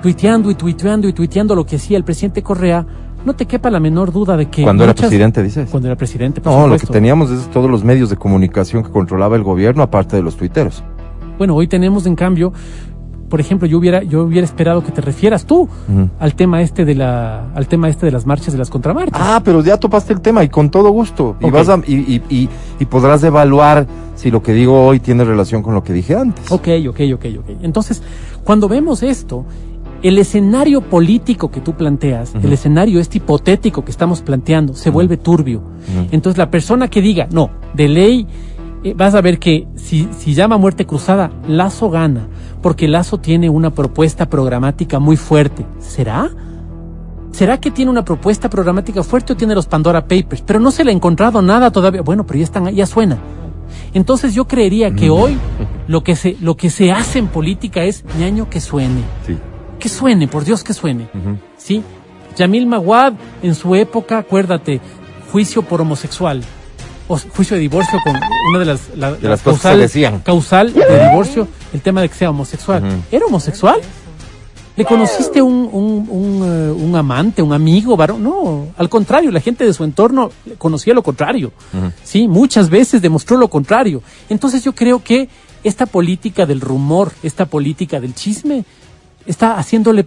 [0.02, 2.86] tuiteando y tuiteando y tuiteando lo que hacía el presidente Correa,
[3.24, 5.68] no te quepa la menor duda de que Cuando era presidente, dices.
[5.70, 8.90] Cuando era presidente, por No, lo que teníamos es todos los medios de comunicación que
[8.90, 10.82] controlaba el gobierno, aparte de los tuiteros.
[11.36, 12.52] Bueno, hoy tenemos en cambio,
[13.28, 15.68] por ejemplo, yo hubiera yo hubiera esperado que te refieras tú
[16.18, 19.20] al tema este de la al tema este de las marchas de las contramarchas.
[19.20, 21.36] Ah, pero ya topaste el tema y con todo gusto.
[21.40, 25.24] Y vas a, y, y, y, y podrás evaluar si lo que digo hoy tiene
[25.24, 26.50] relación con lo que dije antes.
[26.50, 27.50] Ok, ok, ok, ok.
[27.62, 28.02] Entonces,
[28.42, 29.44] cuando vemos esto,
[30.02, 35.16] el escenario político que tú planteas, el escenario este hipotético que estamos planteando, se vuelve
[35.16, 35.62] turbio.
[36.12, 38.26] Entonces, la persona que diga, no, de ley,
[38.84, 42.28] eh, vas a ver que si, si llama muerte cruzada, Lazo gana.
[42.62, 45.66] porque Lazo tiene una propuesta programática muy fuerte.
[45.78, 46.30] ¿Será?
[47.32, 50.42] ¿Será que tiene una propuesta programática fuerte o tiene los Pandora Papers?
[50.42, 52.02] Pero no se le ha encontrado nada todavía.
[52.02, 53.18] Bueno, pero ya están, ya suena.
[53.94, 55.36] Entonces yo creería que hoy
[55.86, 59.02] lo que se, lo que se hace en política es ñaño que suene.
[59.26, 59.36] Sí.
[59.78, 61.08] Que suene, por Dios que suene.
[61.56, 61.82] ¿Sí?
[62.36, 64.80] Yamil Maguad, en su época, acuérdate,
[65.32, 66.42] juicio por homosexual.
[67.08, 68.14] O juicio de divorcio con
[68.50, 70.20] una de las, la- De las cosas que se decían.
[70.20, 72.82] causal de divorcio, el tema de que sea homosexual.
[73.10, 73.76] ¿Era homosexual?
[74.76, 78.22] ¿Le conociste un, un, un, eh, un amante, un amigo, varón?
[78.22, 81.50] No, al contrario, la gente de su entorno conocía lo contrario.
[82.04, 84.02] Sí, muchas veces demostró lo contrario.
[84.28, 85.28] Entonces yo creo que
[85.64, 88.64] esta política del rumor, esta política del chisme,
[89.28, 90.02] está haciéndole,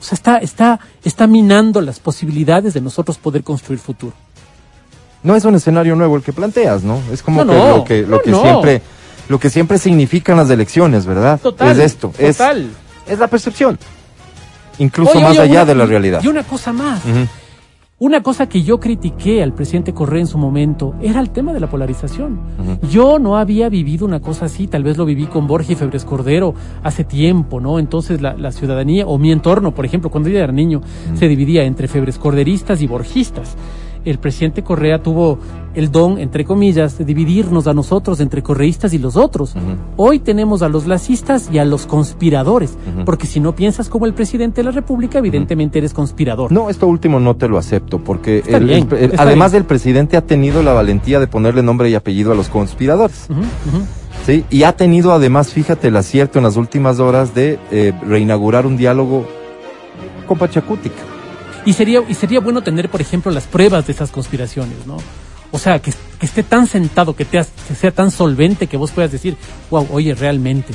[0.00, 4.12] o sea, está, está, está minando las posibilidades de nosotros poder construir futuro.
[5.22, 7.00] No es un escenario nuevo el que planteas, ¿no?
[7.10, 8.82] Es como No, que no, lo que, lo no, que siempre,
[9.30, 11.40] lo que siempre significan las elecciones, ¿verdad?
[11.40, 11.70] Total.
[11.70, 12.68] Es esto, es, total.
[13.06, 13.78] es la percepción.
[14.78, 16.20] Incluso Oye, más oye, allá una- de la realidad.
[16.22, 17.00] Y una cosa más.
[17.06, 17.26] Ujú.
[18.04, 21.60] Una cosa que yo critiqué al presidente Correa en su momento era el tema de
[21.60, 22.38] la polarización.
[22.90, 26.04] Yo no había vivido una cosa así, tal vez lo viví con Borja y Febres
[26.04, 27.78] Cordero hace tiempo, ¿no?
[27.78, 30.82] Entonces la, la ciudadanía, o mi entorno, por ejemplo, cuando yo era niño,
[31.14, 33.56] se dividía entre Febres Corderistas y Borjistas.
[34.04, 35.38] El presidente Correa tuvo
[35.74, 39.54] el don, entre comillas, de dividirnos a nosotros entre correístas y los otros.
[39.96, 44.14] Hoy tenemos a los lacistas y a los conspiradores, porque si no piensas como el
[44.14, 46.52] presidente de la República, evidentemente eres conspirador.
[46.52, 49.62] No, esto último no te lo acepto, porque el- bien, el- el- está además bien.
[49.62, 53.26] el presidente ha tenido la valentía de ponerle nombre y apellido a los conspiradores.
[54.26, 54.44] ¿sí?
[54.50, 58.76] Y ha tenido además, fíjate, el acierto en las últimas horas de eh, reinaugurar un
[58.76, 59.26] diálogo
[60.28, 61.02] con Pachacútica.
[61.66, 64.98] Y sería, y sería bueno tener, por ejemplo, las pruebas de esas conspiraciones, ¿no?
[65.50, 68.90] O sea, que, que esté tan sentado, que, te, que sea tan solvente que vos
[68.90, 69.36] puedas decir,
[69.70, 70.74] wow, oye, realmente.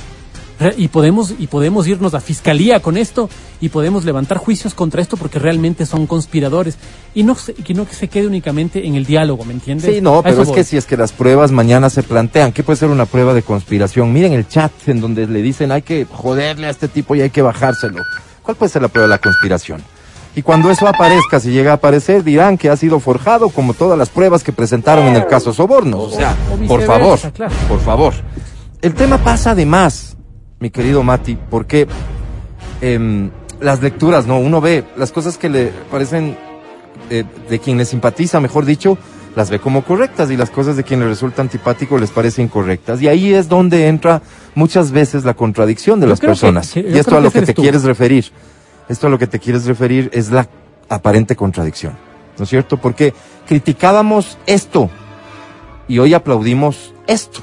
[0.59, 3.29] Re- y podemos, y podemos irnos a fiscalía con esto
[3.61, 6.77] y podemos levantar juicios contra esto porque realmente son conspiradores.
[7.13, 9.93] Y no, se- que no que se quede únicamente en el diálogo, ¿me entiendes?
[9.95, 10.55] Sí, no, pero es voy.
[10.55, 13.41] que si es que las pruebas mañana se plantean, ¿qué puede ser una prueba de
[13.43, 14.11] conspiración?
[14.11, 17.29] Miren el chat en donde le dicen hay que joderle a este tipo y hay
[17.29, 18.01] que bajárselo.
[18.43, 19.81] ¿Cuál puede ser la prueba de la conspiración?
[20.35, 23.97] Y cuando eso aparezca, si llega a aparecer, dirán que ha sido forjado como todas
[23.97, 26.13] las pruebas que presentaron en el caso Sobornos.
[26.13, 27.53] O sea, o por favor, claro.
[27.67, 28.13] por favor.
[28.81, 30.15] El tema pasa además,
[30.59, 31.87] mi querido Mati, porque
[32.81, 34.39] em, las lecturas, ¿no?
[34.39, 36.37] Uno ve las cosas que le parecen
[37.09, 38.97] eh, de quien le simpatiza, mejor dicho,
[39.35, 43.01] las ve como correctas y las cosas de quien le resulta antipático les parecen incorrectas.
[43.01, 44.21] Y ahí es donde entra
[44.55, 46.71] muchas veces la contradicción de Yo las que- personas.
[46.71, 47.61] que- y esto a lo que te tú.
[47.61, 48.31] quieres referir,
[48.89, 50.47] esto a lo que te quieres referir es la
[50.89, 51.93] aparente contradicción.
[52.37, 52.77] ¿No es cierto?
[52.77, 53.13] Porque
[53.47, 54.89] criticábamos esto
[55.87, 57.41] y hoy aplaudimos esto.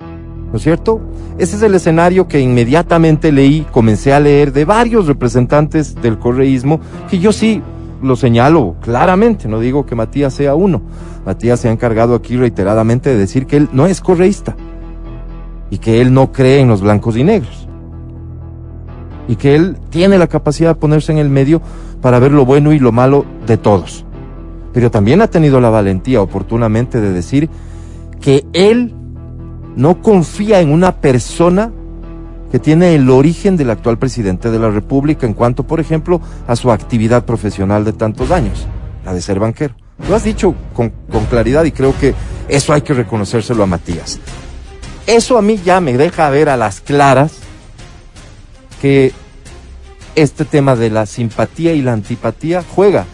[0.00, 1.00] ¿No es cierto?
[1.38, 6.80] Ese es el escenario que inmediatamente leí, comencé a leer de varios representantes del correísmo,
[7.10, 7.62] que yo sí
[8.02, 10.82] lo señalo claramente, no digo que Matías sea uno.
[11.26, 14.56] Matías se ha encargado aquí reiteradamente de decir que él no es correísta
[15.70, 17.66] y que él no cree en los blancos y negros.
[19.28, 21.60] Y que él tiene la capacidad de ponerse en el medio
[22.00, 24.04] para ver lo bueno y lo malo de todos.
[24.72, 27.48] Pero también ha tenido la valentía oportunamente de decir
[28.20, 28.94] que él
[29.76, 31.72] no confía en una persona
[32.50, 36.56] que tiene el origen del actual presidente de la República en cuanto, por ejemplo, a
[36.56, 38.66] su actividad profesional de tantos años,
[39.04, 39.74] la de ser banquero.
[40.08, 40.92] Lo has dicho con,
[41.30, 42.14] claridad y creo que
[42.48, 44.20] eso hay que reconocérselo a Matías.
[45.06, 47.38] Eso a mí ya me deja ver a las claras
[48.80, 49.12] que
[50.14, 53.06] este tema de la simpatía y la antipatía juega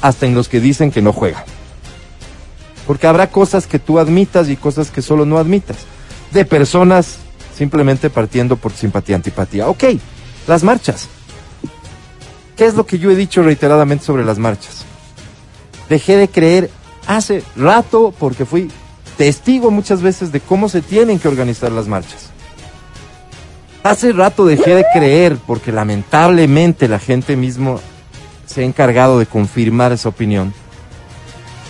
[0.00, 1.44] hasta en los que dicen que no juega.
[2.86, 5.78] Porque habrá cosas que tú admitas y cosas que solo no admitas.
[6.32, 7.16] De personas
[7.56, 9.68] simplemente partiendo por simpatía, antipatía.
[9.68, 9.84] Ok,
[10.46, 11.08] las marchas.
[12.56, 14.84] ¿Qué es lo que yo he dicho reiteradamente sobre las marchas?
[15.88, 16.70] Dejé de creer
[17.06, 18.70] hace rato porque fui
[19.16, 22.33] testigo muchas veces de cómo se tienen que organizar las marchas.
[23.84, 27.80] Hace rato dejé de creer porque lamentablemente la gente mismo
[28.46, 30.54] se ha encargado de confirmar esa opinión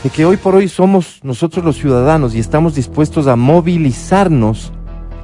[0.05, 4.71] de que hoy por hoy somos nosotros los ciudadanos y estamos dispuestos a movilizarnos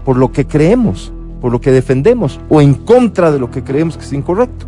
[0.05, 3.97] por lo que creemos, por lo que defendemos o en contra de lo que creemos
[3.97, 4.67] que es incorrecto.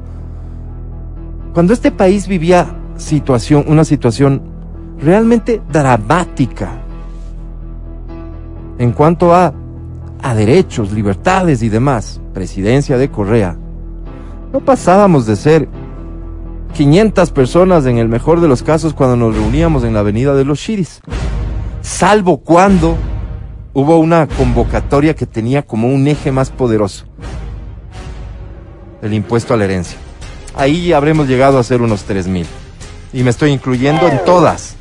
[1.52, 4.42] Cuando este país vivía situación, una situación
[5.00, 6.70] realmente dramática
[8.78, 9.52] en cuanto a,
[10.22, 13.56] a derechos, libertades y demás, presidencia de Correa,
[14.52, 15.68] no pasábamos de ser
[16.74, 20.44] 500 personas en el mejor de los casos cuando nos reuníamos en la avenida de
[20.44, 21.00] los Chiris.
[21.82, 22.96] Salvo cuando
[23.74, 27.04] hubo una convocatoria que tenía como un eje más poderoso.
[29.02, 29.98] El impuesto a la herencia.
[30.54, 32.46] Ahí habremos llegado a ser unos tres mil.
[33.12, 34.76] Y me estoy incluyendo en todas.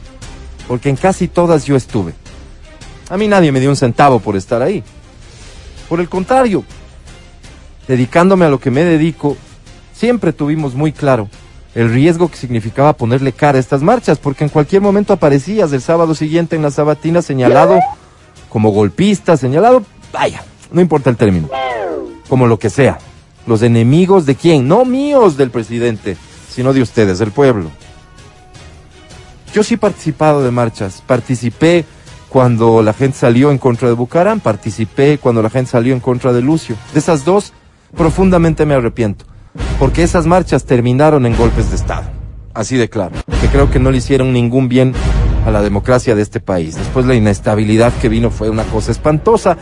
[0.68, 2.14] Porque en casi todas yo estuve.
[3.10, 4.84] A mí nadie me dio un centavo por estar ahí.
[5.92, 6.64] Por el contrario,
[7.86, 9.36] dedicándome a lo que me dedico,
[9.94, 11.28] siempre tuvimos muy claro
[11.76, 15.82] el riesgo que significaba ponerle cara a estas marchas, porque en cualquier momento aparecías el
[15.82, 17.78] sábado siguiente en la sabatina señalado
[18.48, 21.50] como golpista, señalado, vaya, no importa el término,
[22.30, 22.98] como lo que sea.
[23.46, 26.16] Los enemigos de quién, no míos del presidente,
[26.50, 27.70] sino de ustedes, del pueblo.
[29.54, 31.84] Yo sí he participado de marchas, participé
[32.32, 36.32] cuando la gente salió en contra de Bucaram, participé cuando la gente salió en contra
[36.32, 36.78] de Lucio.
[36.94, 37.52] De esas dos,
[37.98, 39.26] profundamente me arrepiento,
[39.78, 42.06] porque esas marchas terminaron en golpes de Estado,
[42.54, 44.94] así de claro, que creo que no le hicieron ningún bien
[45.46, 46.78] a la democracia de este país.
[46.78, 49.58] Después la inestabilidad que vino fue una cosa espantosa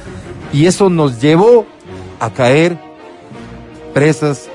[0.53, 1.65] y eso nos llevó
[2.19, 2.77] a caer
[3.95, 4.47] presas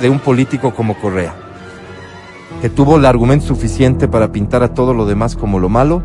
[0.00, 1.34] de un político como Correa,
[2.62, 6.04] que tuvo el argumento suficiente para pintar a todo lo demás como lo malo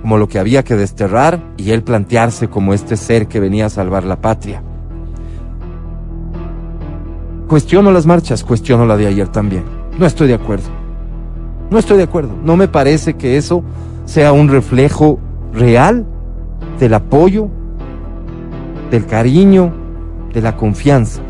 [0.00, 3.70] como lo que había que desterrar y él plantearse como este ser que venía a
[3.70, 4.62] salvar la patria.
[7.48, 9.64] Cuestiono las marchas, cuestiono la de ayer también.
[9.98, 10.68] No estoy de acuerdo.
[11.70, 12.30] No estoy de acuerdo.
[12.44, 13.62] No me parece que eso
[14.04, 15.18] sea un reflejo
[15.52, 16.06] real
[16.78, 17.48] del apoyo,
[18.90, 19.72] del cariño,
[20.32, 21.20] de la confianza.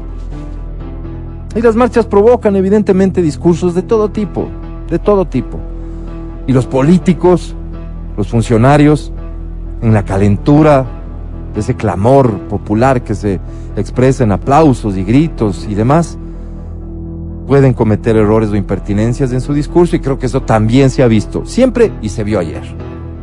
[1.54, 4.48] Y las marchas provocan evidentemente discursos de todo tipo,
[4.88, 5.59] de todo tipo.
[6.46, 7.56] Y los políticos
[8.20, 9.14] los funcionarios,
[9.80, 10.85] en la calentura
[11.54, 13.40] de ese clamor popular que se
[13.76, 16.18] expresa en aplausos y gritos y demás,
[17.46, 21.06] pueden cometer errores o impertinencias en su discurso y creo que eso también se ha
[21.06, 22.61] visto siempre y se vio ayer.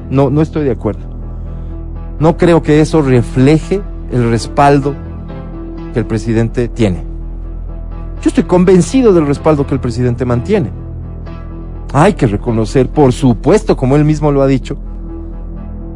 [0.09, 1.01] No, no estoy de acuerdo.
[2.19, 4.95] No creo que eso refleje el respaldo
[5.93, 7.03] que el presidente tiene.
[8.23, 10.71] Yo estoy convencido del respaldo que el presidente mantiene.
[11.99, 14.77] Hay que reconocer, por supuesto, como él mismo lo ha dicho,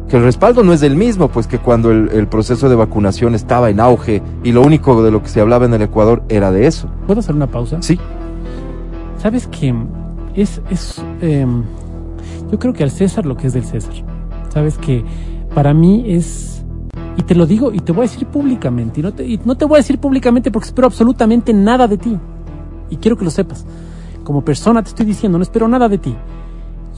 [0.08, 3.70] que el respaldo no es el mismo, pues que cuando el, proceso de vacunación estaba
[3.70, 6.66] en auge y lo único de lo que se hablaba en el Ecuador era de
[6.66, 6.88] eso.
[7.06, 7.80] ¿Puedo hacer una pausa?
[7.82, 8.00] Sí.
[9.18, 9.72] ¿Sabes que
[10.34, 11.62] es, es em,
[12.50, 13.94] yo creo que al César lo que es del César.
[14.48, 15.04] ¿Sabes que
[15.54, 16.64] para mí es,
[17.16, 19.56] y te lo digo y te voy a decir públicamente, y no te, y no
[19.56, 22.18] te voy a decir públicamente porque espero absolutamente nada de ti.
[22.90, 23.64] Y quiero que lo sepas
[24.22, 26.14] como persona te estoy diciendo, no espero nada de ti.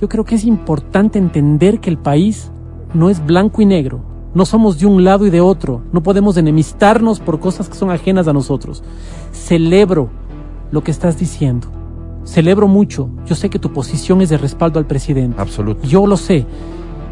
[0.01, 2.51] Yo creo que es importante entender que el país
[2.93, 4.01] no es blanco y negro.
[4.35, 5.83] No somos de un lado y de otro.
[5.93, 8.83] No podemos enemistarnos por cosas que son ajenas a nosotros.
[9.33, 10.11] Celebro
[10.73, 11.69] lo que estás diciendo.
[12.25, 13.11] Celebro mucho.
[13.27, 15.41] Yo sé que tu posición es de respaldo al presidente.
[15.41, 15.87] Absoluto.
[15.87, 16.47] Yo lo sé.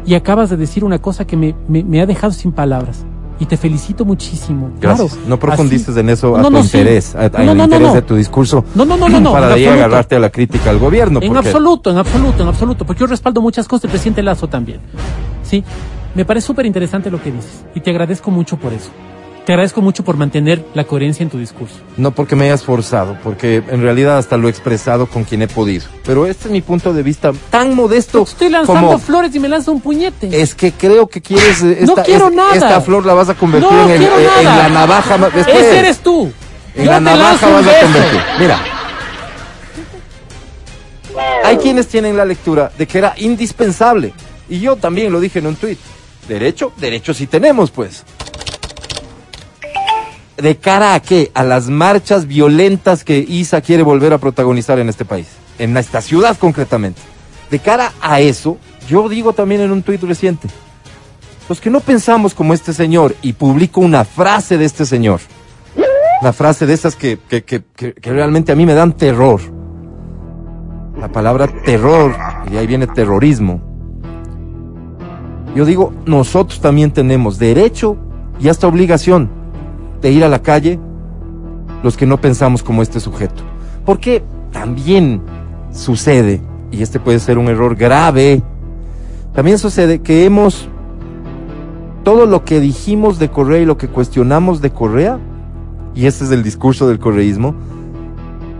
[0.05, 3.05] Y acabas de decir una cosa que me, me ha dejado sin palabras
[3.39, 4.71] y te felicito muchísimo.
[4.79, 5.17] Gracias.
[5.27, 8.63] no profundices en eso a tu interés, a, el interés de tu discurso.
[8.75, 9.31] No, no, no, no.
[9.31, 11.19] Para de ahí agarrarte a la crítica al gobierno.
[11.21, 12.85] En absoluto, en absoluto, en absoluto.
[12.85, 14.79] Porque yo respaldo muchas cosas del presidente Lazo también.
[15.43, 15.63] Sí.
[16.15, 18.91] Me parece súper interesante lo que dices y te agradezco mucho por eso.
[19.45, 21.75] Te agradezco mucho por mantener la coherencia en tu discurso.
[21.97, 25.49] No porque me hayas forzado, porque en realidad hasta lo he expresado con quien he
[25.49, 25.85] podido.
[26.05, 28.23] Pero este es mi punto de vista tan modesto.
[28.23, 30.41] estoy lanzando flores y me lanza un puñete.
[30.41, 31.61] Es que creo que quieres.
[31.61, 32.55] Esta, no quiero nada.
[32.55, 35.17] Esta flor la vas a convertir en, en, la navaja.
[35.35, 36.31] Ese eres tú.
[36.75, 38.21] En la navaja vas a convertir.
[38.39, 38.59] Mira.
[41.43, 44.13] Hay quienes tienen la lectura de que era indispensable.
[44.47, 45.79] Y yo también lo dije en un tuit.
[46.27, 48.05] Derecho, derecho sí tenemos, pues.
[50.37, 51.31] ¿De cara a qué?
[51.35, 55.27] A las marchas violentas que Isa quiere volver a protagonizar en este país,
[55.59, 57.01] en esta ciudad concretamente.
[57.51, 60.47] De cara a eso, yo digo también en un tuit reciente,
[61.47, 65.21] los que no pensamos como este señor, y publico una frase de este señor,
[66.21, 69.39] una frase de esas que, que, que, que realmente a mí me dan terror.
[70.99, 72.15] La palabra terror,
[72.51, 73.61] y ahí viene terrorismo.
[75.55, 77.97] Yo digo, nosotros también tenemos derecho
[78.39, 79.42] y hasta obligación
[80.03, 80.79] de ir a la calle
[81.81, 83.41] los que no pensamos como este sujeto.
[83.85, 85.21] Porque también
[85.71, 86.41] sucede,
[86.71, 88.43] y este puede ser un error grave,
[89.33, 90.67] también sucede que hemos,
[92.03, 95.19] todo lo que dijimos de Correa y lo que cuestionamos de Correa,
[95.95, 97.55] y este es el discurso del correísmo,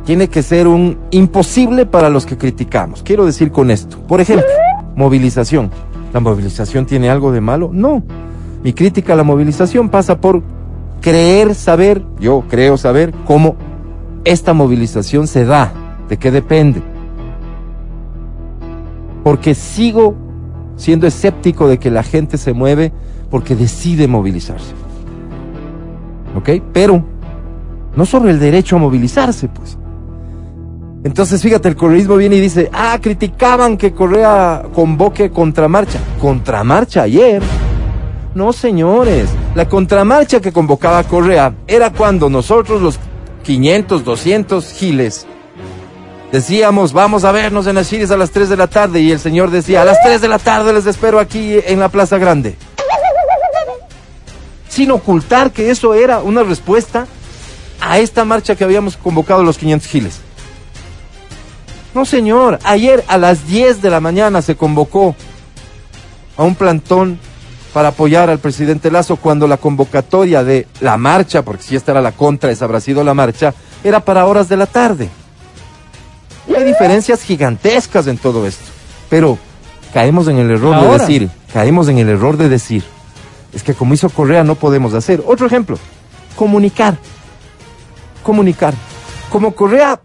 [0.06, 3.04] tiene que ser un imposible para los que criticamos.
[3.04, 4.48] Quiero decir con esto, por ejemplo,
[4.96, 5.72] movilización.
[6.14, 7.70] ¿La movilización tiene algo de malo?
[7.74, 8.04] No.
[8.64, 10.44] Mi crítica a la movilización pasa por
[11.04, 13.58] creer saber, yo creo saber cómo
[14.24, 15.74] esta movilización se da,
[16.08, 16.82] de qué depende.
[19.22, 20.16] Porque sigo
[20.78, 22.94] siendo escéptico de que la gente se mueve
[23.30, 24.74] porque decide movilizarse.
[26.38, 26.64] ¿Ok?
[26.72, 27.04] Pero
[27.98, 29.78] no sobre el derecho a movilizarse, pues.
[31.04, 36.00] Entonces, fíjate, el correísmo viene y dice, ah, criticaban que Correa convoque contramarcha.
[36.22, 37.42] ¿Contramarcha ayer?
[38.36, 39.30] No, señores.
[39.56, 43.00] La contramarcha que convocaba Correa era cuando nosotros los
[43.44, 45.28] 500, 200 giles
[46.34, 49.20] decíamos, vamos a vernos en las Chiles a las 3 de la tarde y el
[49.20, 52.56] señor decía, a las 3 de la tarde les espero aquí en la Plaza Grande.
[54.68, 57.06] Sin ocultar que eso era una respuesta
[57.80, 60.22] a esta marcha que habíamos convocado los 500 giles.
[61.94, 62.58] No, señor.
[62.64, 65.16] Ayer a las 10 de la mañana se convocó
[66.36, 67.20] a un plantón
[67.74, 72.02] para apoyar al presidente Lazo cuando la convocatoria de la marcha, porque si esta era
[72.02, 73.54] la contra, esa habrá sido la marcha,
[73.84, 75.10] era para horas de la tarde.
[76.48, 78.64] Y hay diferencias gigantescas en todo esto.
[79.10, 79.40] Pero
[79.92, 82.84] caemos en el error de decir, caemos en el error de decir,
[83.54, 85.24] es que como hizo Correa no podemos hacer.
[85.26, 85.78] Otro ejemplo,
[86.36, 86.98] comunicar.
[88.24, 88.74] Comunicar.
[89.32, 90.00] Como Correa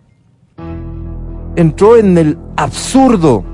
[1.54, 3.44] entró en el absurdo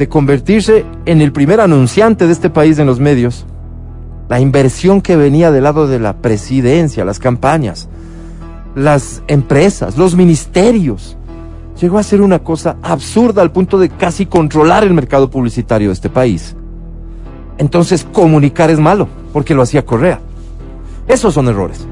[0.00, 3.44] de convertirse en el primer anunciante de este país en los medios.
[4.30, 7.86] La inversión que venía del lado de la presidencia, las campañas,
[8.74, 11.18] las empresas, los ministerios,
[11.78, 15.92] llegó a ser una cosa absurda al punto de casi controlar el mercado publicitario de
[15.92, 16.56] este país.
[17.58, 20.18] Entonces comunicar es malo, porque lo hacía Correa.
[21.08, 21.86] Esos son errores.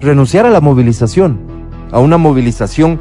[0.00, 1.38] Renunciar a la movilización,
[1.92, 2.98] a una movilización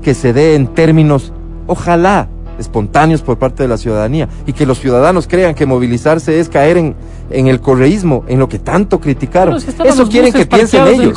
[0.00, 1.32] que se dé en términos,
[1.66, 2.28] ojalá,
[2.58, 6.76] espontáneos por parte de la ciudadanía, y que los ciudadanos crean que movilizarse es caer
[6.76, 6.94] en,
[7.30, 9.60] en el correísmo, en lo que tanto criticaron.
[9.60, 11.14] Si Eso quieren que piensen ellos.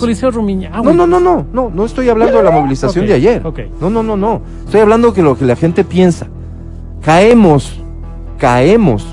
[0.84, 3.42] No, no, no, no, no, no estoy hablando de la movilización de ayer.
[3.80, 4.42] No, no, no, no.
[4.66, 6.28] Estoy hablando que lo que la gente piensa.
[7.02, 7.80] Caemos,
[8.38, 9.08] caemos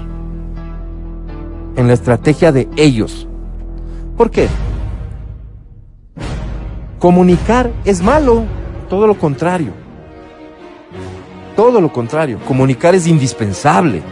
[1.76, 3.28] en la estrategia de ellos.
[4.16, 4.48] ¿Por qué?
[6.98, 8.44] Comunicar es malo,
[8.88, 9.72] todo lo contrario.
[11.56, 12.38] Todo lo contrario.
[12.46, 14.02] Comunicar es indispensable.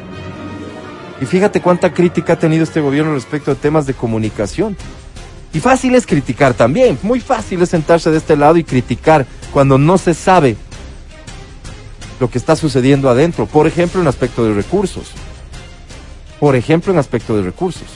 [1.21, 4.77] Y fíjate cuánta crítica ha tenido este gobierno respecto a temas de comunicación.
[5.53, 6.99] Y fácil es criticar también.
[7.03, 10.57] Muy fácil es sentarse de este lado y criticar cuando no se sabe
[12.19, 13.47] lo que está sucediendo adentro.
[13.47, 15.13] Por ejemplo, en aspecto de recursos.
[16.41, 17.87] Por ejemplo, en aspecto de recursos.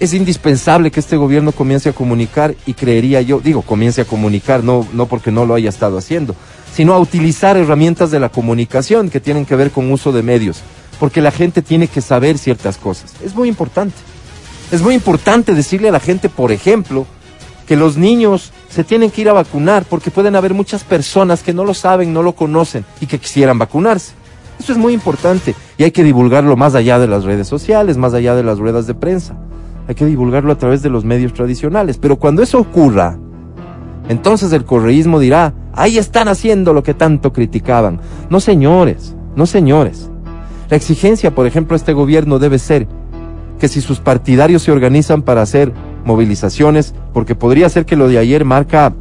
[0.00, 4.62] Es indispensable que este gobierno comience a comunicar y creería yo, digo, comience a comunicar,
[4.62, 6.36] no, no porque no lo haya estado haciendo,
[6.74, 10.60] sino a utilizar herramientas de la comunicación que tienen que ver con uso de medios,
[11.00, 13.14] porque la gente tiene que saber ciertas cosas.
[13.24, 13.96] Es muy importante.
[14.70, 17.06] Es muy importante decirle a la gente, por ejemplo,
[17.66, 21.52] que los niños se tienen que ir a vacunar porque pueden haber muchas personas que
[21.52, 24.12] no lo saben, no lo conocen y que quisieran vacunarse.
[24.58, 28.14] Eso es muy importante y hay que divulgarlo más allá de las redes sociales, más
[28.14, 29.36] allá de las ruedas de prensa.
[29.86, 31.96] Hay que divulgarlo a través de los medios tradicionales.
[31.98, 33.18] Pero cuando eso ocurra,
[34.08, 38.00] entonces el correísmo dirá, ahí están haciendo lo que tanto criticaban.
[38.30, 40.10] No señores, no señores.
[40.70, 42.88] La exigencia, por ejemplo, a este gobierno debe ser
[43.58, 45.72] que si sus partidarios se organizan para hacer
[46.04, 48.94] movilizaciones, porque podría ser que lo de ayer marca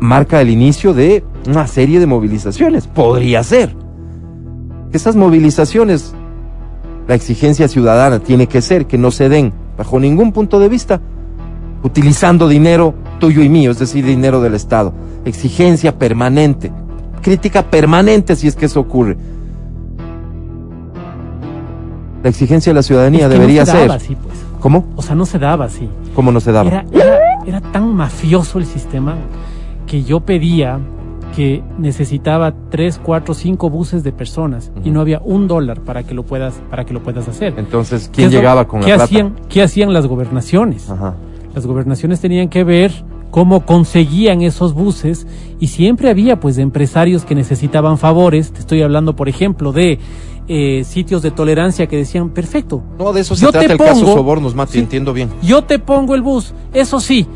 [0.00, 3.74] marca el inicio de una serie de movilizaciones, podría ser.
[4.92, 6.14] Esas movilizaciones,
[7.06, 11.00] la exigencia ciudadana tiene que ser que no se den bajo ningún punto de vista
[11.82, 14.92] utilizando dinero tuyo y mío, es decir, dinero del Estado.
[15.24, 16.72] Exigencia permanente,
[17.22, 19.16] crítica permanente si es que eso ocurre.
[22.22, 23.80] La exigencia de la ciudadanía Es que debería no se ser.
[23.82, 24.34] daba así, pues.
[24.60, 24.86] ¿Cómo?
[24.96, 25.88] O sea, no se daba así.
[26.14, 26.68] ¿Cómo no se daba?
[26.68, 29.14] Era, era, era tan mafioso el sistema
[29.86, 30.80] que yo pedía
[31.36, 36.12] que necesitaba tres, cuatro, cinco buses de personas y no había un dólar para que
[36.14, 37.54] lo puedas, para que lo puedas hacer.
[37.56, 39.04] Entonces, ¿Qué ¿quién llegaba con la ¿qué plata?
[39.04, 40.90] hacían, ¿Qué hacían las gobernaciones?
[40.90, 41.14] Ajá.
[41.58, 42.92] Las gobernaciones tenían que ver
[43.32, 45.26] cómo conseguían esos buses
[45.58, 48.52] y siempre había pues empresarios que necesitaban favores.
[48.52, 49.98] Te estoy hablando, por ejemplo, de
[50.46, 53.78] eh, sitios de tolerancia que decían, perfecto, No, de eso se Yo trata te el
[53.80, 54.78] caso pongo- Sobornos, Mati, Sí.
[54.78, 55.30] entiendo bien.
[55.42, 56.54] yo te pongo el bus.
[56.72, 57.26] Eso sí,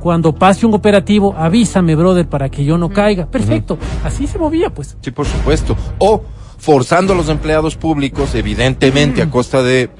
[0.00, 3.26] cuando pase un operativo, avísame, brother, para que yo no caiga.
[3.26, 3.76] Perfecto.
[4.02, 4.96] Así se movía, pues.
[5.02, 5.76] Sí, por supuesto.
[5.98, 6.22] O
[6.56, 9.90] forzando a los empleados públicos, evidentemente, a costa de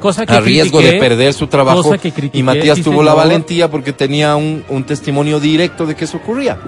[0.00, 1.82] Cosa que a riesgo de perder su trabajo.
[1.82, 5.86] cosa que critiqué, y Matías sí, tuvo la valentía porque tenía un, un testimonio directo
[5.86, 6.58] de que eso ocurría.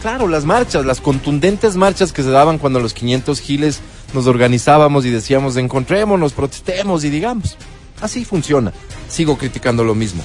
[0.00, 3.80] Claro, las marchas, las contundentes marchas que se daban cuando los 500 giles
[4.14, 7.56] nos organizábamos y decíamos encontrémonos, protestemos y digamos.
[8.00, 8.72] Así funciona.
[9.08, 10.22] Sigo criticando lo mismo.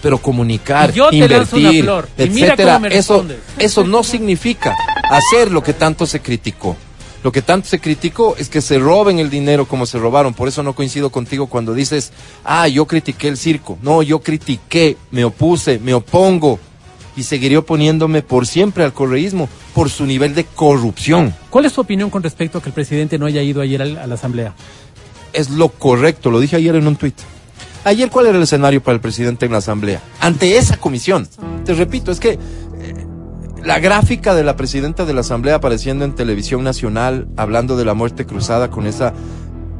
[0.00, 3.26] pero comunicar, yo te lanzo una invertir, flor, y mira etcétera, cómo me eso,
[3.58, 4.76] eso no significa
[5.10, 6.76] hacer lo que tanto se criticó.
[7.24, 10.34] Lo que tanto se criticó es que se roben el dinero como se robaron.
[10.34, 12.12] Por eso no coincido contigo cuando dices,
[12.44, 13.76] ah, yo critiqué el circo.
[13.82, 16.60] No, yo critiqué, me opuse, me opongo
[17.16, 21.34] y seguiré oponiéndome por siempre al correísmo por su nivel de corrupción.
[21.50, 24.06] ¿Cuál es tu opinión con respecto a que el presidente no haya ido ayer a
[24.06, 24.54] la asamblea?
[25.34, 27.16] es lo correcto, lo dije ayer en un tuit.
[27.84, 30.00] Ayer, ¿cuál era el escenario para el presidente en la Asamblea?
[30.18, 31.28] Ante esa comisión.
[31.66, 32.38] Te repito, es que
[33.64, 37.94] la gráfica de la presidenta de la Asamblea apareciendo en televisión nacional, hablando de la
[37.94, 39.12] muerte cruzada con esa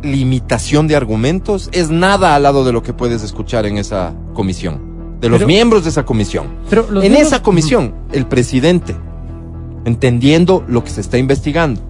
[0.03, 5.19] limitación de argumentos, es nada al lado de lo que puedes escuchar en esa comisión,
[5.21, 6.47] de los Pero- miembros de esa comisión.
[6.71, 8.95] Pero en miembros- esa comisión, el presidente,
[9.85, 11.81] entendiendo lo que se está investigando,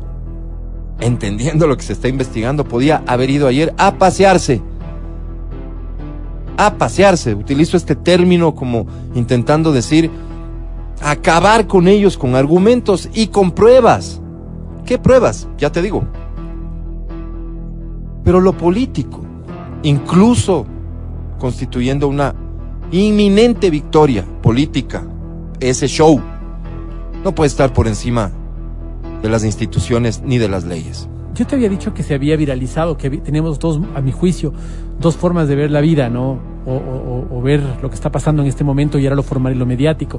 [1.00, 4.62] entendiendo lo que se está investigando, podía haber ido ayer a pasearse.
[6.56, 7.34] A pasearse.
[7.34, 8.86] Utilizo este término como
[9.16, 10.08] intentando decir
[11.00, 14.20] acabar con ellos con argumentos y con pruebas.
[14.84, 15.48] ¿Qué pruebas?
[15.58, 16.04] Ya te digo.
[18.24, 19.20] Pero lo político,
[19.82, 20.66] incluso
[21.38, 22.34] constituyendo una
[22.90, 25.04] inminente victoria política,
[25.60, 26.20] ese show,
[27.22, 28.30] no puede estar por encima
[29.22, 31.08] de las instituciones ni de las leyes.
[31.34, 34.52] Yo te había dicho que se había viralizado, que tenemos dos, a mi juicio,
[35.00, 36.53] dos formas de ver la vida, ¿no?
[36.66, 39.22] O, o- o- o ver lo que está pasando en este momento y ahora lo
[39.22, 40.18] formal y lo mediático.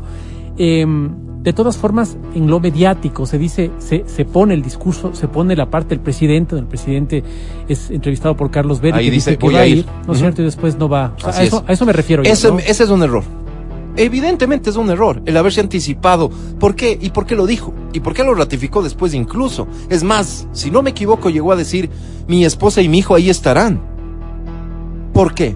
[0.57, 1.09] Em,
[1.41, 5.55] de todas formas, en lo mediático se dice, se, se pone el discurso, se pone
[5.55, 7.23] la parte del presidente, donde el presidente
[7.67, 9.77] es entrevistado por Carlos Berry, Ahí que dice, que "Voy va a ir".
[9.79, 10.41] ir, ¿no es cierto?
[10.41, 11.13] Y después no va.
[11.17, 11.69] O sea, Así a, eso, es.
[11.69, 12.23] a eso me refiero.
[12.23, 12.59] yo, Ese, ¿no?
[12.59, 13.23] ese es un error.
[13.97, 16.29] Evidentemente es un error el haberse anticipado.
[16.59, 16.97] ¿Por qué?
[17.01, 17.73] ¿Y por qué lo dijo?
[17.93, 19.67] ¿Y por qué lo ratificó después incluso?
[19.89, 21.89] Es más, si no me equivoco, llegó a decir,
[22.27, 23.79] mi esposa y mi hijo ahí estarán.
[25.13, 25.55] ¿Por qué?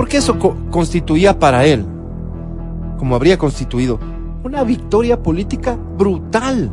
[0.00, 1.84] Porque eso co- constituía para él,
[2.98, 4.00] como habría constituido,
[4.42, 6.70] una victoria política brutal.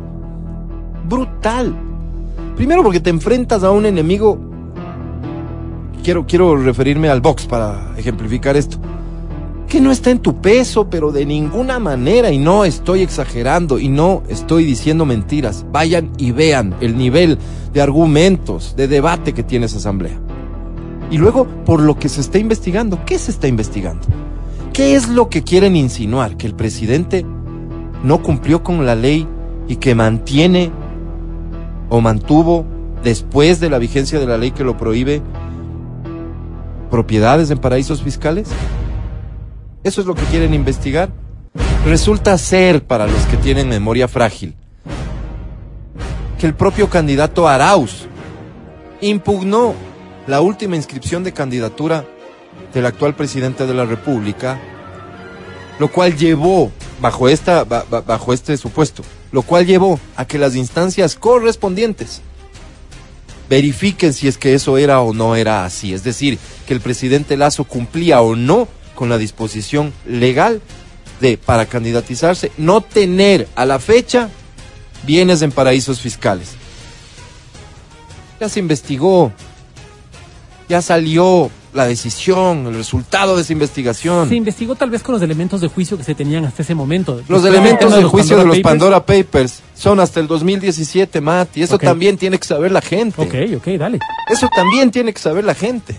[1.06, 1.74] Brutal.
[2.56, 4.38] Primero porque te enfrentas a un enemigo
[6.02, 8.78] quiero, quiero referirme al box para ejemplificar esto.
[9.68, 13.90] Que no está en tu peso, pero de ninguna manera, y no estoy exagerando, y
[13.90, 15.66] no estoy diciendo mentiras.
[15.70, 17.36] Vayan y vean el nivel
[17.74, 20.18] de argumentos, de debate que tiene esa asamblea.
[21.10, 24.06] Y luego, por lo que se está investigando, ¿qué se está investigando?
[24.72, 26.36] ¿Qué es lo que quieren insinuar?
[26.36, 27.24] Que el presidente
[28.04, 29.26] no cumplió con la ley
[29.66, 30.70] y que mantiene
[31.88, 32.64] o mantuvo
[33.02, 35.22] después de la vigencia de la ley que lo prohíbe
[36.90, 38.48] propiedades en paraísos fiscales?
[39.84, 41.10] ¿Eso es lo que quieren investigar?
[41.84, 44.54] Resulta ser, para los que tienen memoria frágil,
[46.38, 48.06] que el propio candidato Arauz
[49.00, 49.74] impugnó
[50.28, 52.04] la última inscripción de candidatura
[52.72, 54.60] del actual presidente de la República,
[55.78, 56.70] lo cual llevó,
[57.00, 59.02] bajo, esta, ba- ba- bajo este supuesto,
[59.32, 62.20] lo cual llevó a que las instancias correspondientes
[63.48, 65.94] verifiquen si es que eso era o no era así.
[65.94, 70.60] Es decir, que el presidente Lazo cumplía o no con la disposición legal
[71.20, 74.28] de, para candidatizarse, no tener a la fecha
[75.04, 76.50] bienes en paraísos fiscales.
[78.40, 79.32] Ya se investigó,
[80.68, 84.28] ya salió la decisión, el resultado de esa investigación.
[84.28, 87.22] Se investigó tal vez con los elementos de juicio que se tenían hasta ese momento.
[87.28, 88.58] Los elementos de juicio de los.
[88.60, 93.20] Pandora Papers son hasta el 2017, Matt, y eso también tiene que saber la gente.
[93.20, 93.98] Ok, ok, dale.
[94.28, 95.94] Eso también tiene que saber la gente.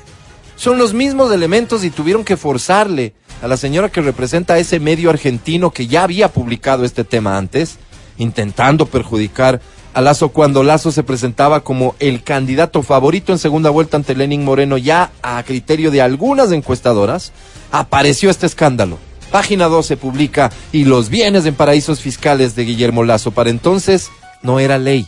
[0.56, 4.80] Son los mismos elementos y tuvieron que forzarle a la señora que representa a ese
[4.80, 7.78] medio argentino que ya había publicado este tema antes,
[8.18, 9.62] intentando perjudicar
[9.94, 14.44] a Lazo cuando Lazo se presentaba como el candidato favorito en segunda vuelta ante Lenin
[14.44, 17.32] Moreno, ya a criterio de algunas encuestadoras,
[17.72, 18.98] apareció este escándalo.
[19.32, 23.32] Página 12 publica y los bienes en paraísos fiscales de Guillermo Lazo.
[23.32, 24.10] Para entonces
[24.42, 25.06] no era ley,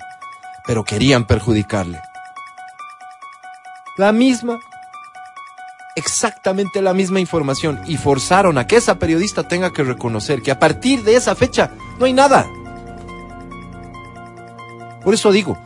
[0.66, 2.00] pero querían perjudicarle.
[3.98, 4.60] La misma,
[5.96, 10.60] exactamente la misma información y forzaron a que esa periodista tenga que reconocer que a
[10.60, 12.48] partir de esa fecha no hay nada.
[15.04, 15.58] Por eso digo,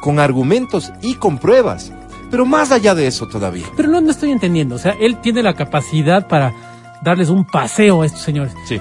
[0.00, 1.92] con argumentos y con pruebas,
[2.30, 3.66] pero más allá de eso todavía.
[3.76, 4.74] Pero no, no estoy entendiendo.
[4.74, 6.52] O sea, él tiene la capacidad para
[7.02, 8.52] darles un paseo a estos señores.
[8.66, 8.80] Sí,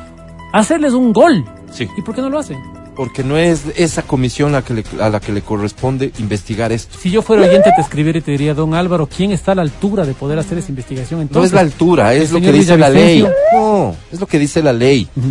[0.53, 1.43] Hacerles un gol.
[1.71, 1.87] sí.
[1.97, 2.57] ¿Y por qué no lo hacen?
[2.95, 6.97] Porque no es esa comisión la que le- a la que le corresponde investigar esto.
[6.97, 9.63] Si yo fuera oyente te escribiera y te diría, don Álvaro, ¿quién está a la
[9.63, 11.19] altura de poder hacer esa investigación?
[11.19, 13.27] No Entonces, es la altura, es lo que dice la ley.
[13.53, 15.09] No, es lo que dice la ley.
[15.13, 15.27] Ujú.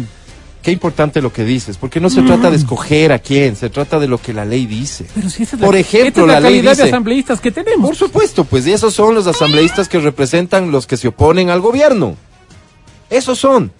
[0.65, 3.99] Qué importante lo que dices, porque no se trata de escoger a quién, se trata
[3.99, 5.05] de lo que la ley dice.
[5.15, 6.89] Pero si esa es Por la, ejemplo, esta es la, la ley calidad de dice-
[6.89, 7.87] asambleístas que tenemos.
[7.87, 12.17] Por supuesto, pues esos son los asambleístas que representan los que se oponen al gobierno.
[13.11, 13.73] Esos son.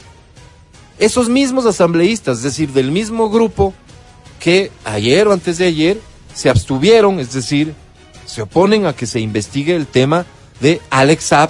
[0.99, 3.73] Esos mismos asambleístas, es decir, del mismo grupo
[4.39, 5.99] que ayer o antes de ayer
[6.35, 7.73] se abstuvieron, es decir,
[8.27, 10.27] se oponen a que se investigue el tema
[10.61, 11.49] de Alex Saab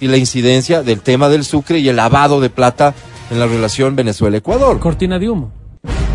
[0.00, 2.92] y la incidencia del tema del Sucre y el lavado de plata
[3.30, 4.78] en la relación Venezuela-Ecuador.
[4.78, 5.52] Cortina de humo.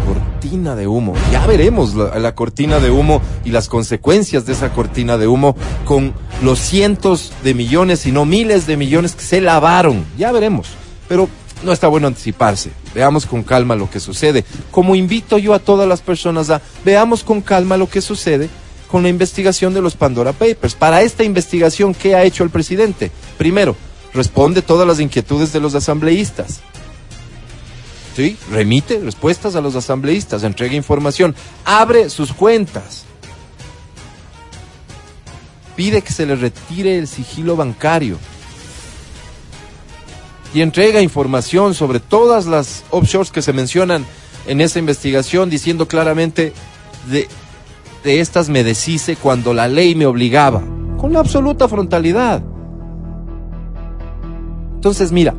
[0.06, 1.14] Cortina de humo.
[1.32, 5.56] Ya veremos la, la cortina de humo y las consecuencias de esa cortina de humo
[5.86, 10.06] con los cientos de millones, si no miles de millones que se lavaron.
[10.18, 10.70] Ya veremos.
[11.08, 11.30] Pero
[11.64, 12.72] no está bueno anticiparse.
[12.94, 14.44] Veamos con calma lo que sucede.
[14.72, 18.50] Como invito yo a todas las personas a veamos con calma lo que sucede
[18.88, 20.76] con la investigación de los Pandora Papers.
[20.76, 23.10] Para esta investigación, ¿qué ha hecho el presidente?
[23.38, 23.76] Primero,
[24.14, 26.62] responde todas las inquietudes de los asambleístas.
[28.16, 28.38] ¿Sí?
[28.50, 31.34] Remite respuestas a los asambleístas, entrega información,
[31.64, 33.06] abre sus cuentas.
[35.76, 38.18] Pide que se le retire el sigilo bancario.
[40.54, 44.06] Y entrega información sobre todas las offshores que se mencionan
[44.48, 46.54] en esa investigación, diciendo claramente
[47.10, 47.30] de,
[48.04, 50.62] de estas me deshice cuando la ley me obligaba,
[50.98, 52.44] con absoluta frontalidad.
[54.76, 55.36] Entonces, mira,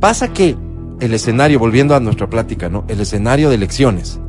[0.00, 0.56] pasa que
[1.00, 2.84] el escenario, volviendo a nuestra plática, ¿no?
[2.88, 4.20] El escenario de elecciones.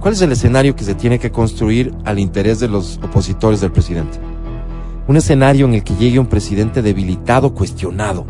[0.00, 3.70] ¿Cuál es el escenario que se tiene que construir al interés de los opositores del
[3.70, 4.18] presidente?
[5.06, 8.26] Un escenario en el que llegue un presidente debilitado, cuestionado.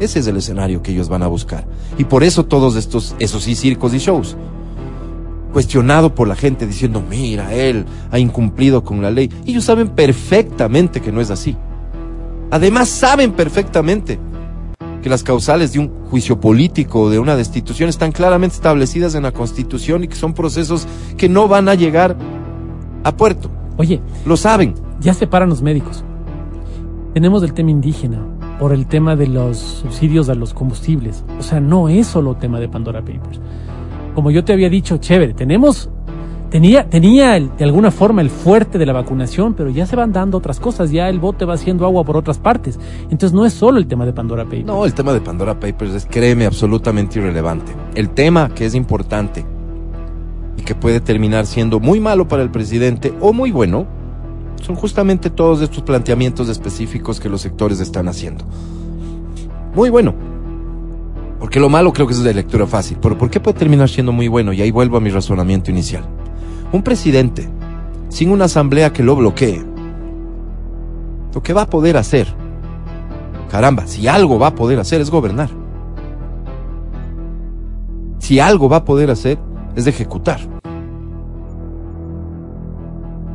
[0.00, 1.66] Ese es el escenario que ellos van a buscar.
[1.98, 4.36] Y por eso todos estos, esos sí, circos y shows.
[5.52, 9.30] Cuestionado por la gente diciendo, mira, él ha incumplido con la ley.
[9.46, 11.56] Ellos saben perfectamente que no es así.
[12.50, 14.18] Además, saben perfectamente
[15.04, 19.24] que las causales de un juicio político o de una destitución están claramente establecidas en
[19.24, 20.88] la Constitución y que son procesos
[21.18, 22.16] que no van a llegar
[23.02, 23.50] a puerto.
[23.76, 24.72] Oye, Lo saben.
[25.00, 26.02] ya se paran los médicos.
[27.12, 28.18] Tenemos el tema indígena
[28.58, 31.22] por el tema de los subsidios a los combustibles.
[31.38, 33.40] O sea, no es solo tema de Pandora Papers.
[34.14, 35.90] Como yo te había dicho, chévere, tenemos
[36.54, 40.38] tenía tenía de alguna forma el fuerte de la vacunación, pero ya se van dando
[40.38, 42.78] otras cosas, ya el bote va haciendo agua por otras partes.
[43.10, 44.64] Entonces no es solo el tema de Pandora Papers.
[44.64, 47.72] No, el tema de Pandora Papers es, créeme, absolutamente irrelevante.
[47.96, 49.44] El tema que es importante
[50.56, 53.88] y que puede terminar siendo muy malo para el presidente o muy bueno,
[54.62, 58.44] son justamente todos estos planteamientos específicos que los sectores están haciendo.
[59.74, 60.14] Muy bueno.
[61.40, 62.96] Porque lo malo creo que es de lectura fácil.
[63.02, 64.52] Pero ¿por qué puede terminar siendo muy bueno?
[64.52, 66.04] Y ahí vuelvo a mi razonamiento inicial.
[66.74, 67.48] Un presidente
[68.08, 69.64] sin una asamblea que lo bloquee,
[71.32, 72.26] lo que va a poder hacer
[73.54, 75.48] Caramba, si algo va a poder hacer es gobernar.
[78.18, 79.38] Si algo va a poder hacer
[79.76, 80.40] es ejecutar.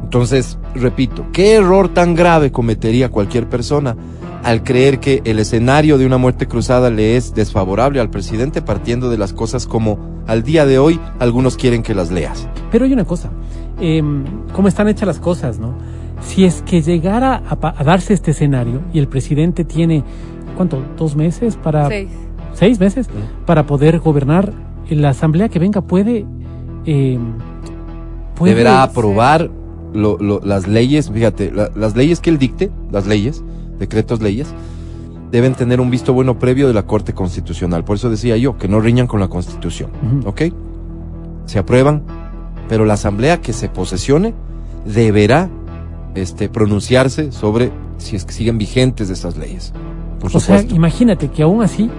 [0.03, 3.95] Entonces, repito, ¿qué error tan grave cometería cualquier persona
[4.43, 9.09] al creer que el escenario de una muerte cruzada le es desfavorable al presidente partiendo
[9.09, 12.47] de las cosas como al día de hoy algunos quieren que las leas?
[12.71, 13.29] Pero hay una cosa,
[13.81, 14.01] eh,
[14.53, 15.73] cómo están hechas las cosas, ¿no?
[16.21, 20.03] Si es que llegara a, pa- a darse este escenario y el presidente tiene,
[20.57, 20.83] ¿cuánto?
[20.97, 21.87] ¿Dos meses para...
[21.87, 22.09] Seis.
[22.53, 23.07] ¿Seis meses?
[23.45, 24.51] Para poder gobernar,
[24.89, 26.25] la asamblea que venga puede...
[26.85, 27.17] eh,
[28.35, 29.49] puede- deberá aprobar
[29.93, 33.43] lo- lo- las leyes, fíjate, la- las leyes que él dicte, las leyes,
[33.79, 34.47] decretos leyes,
[35.31, 37.83] deben tener un visto bueno previo de la Corte Constitucional.
[37.83, 40.29] Por eso decía yo, que no riñan con la Constitución, Ujú.
[40.29, 40.41] ¿ok?
[41.45, 42.03] Se aprueban,
[42.67, 44.33] pero la asamblea que se posesione
[44.85, 45.49] deberá
[46.15, 49.73] este, pronunciarse sobre si es que siguen vigentes esas leyes.
[50.19, 51.89] Por O sea, imagínate que aún así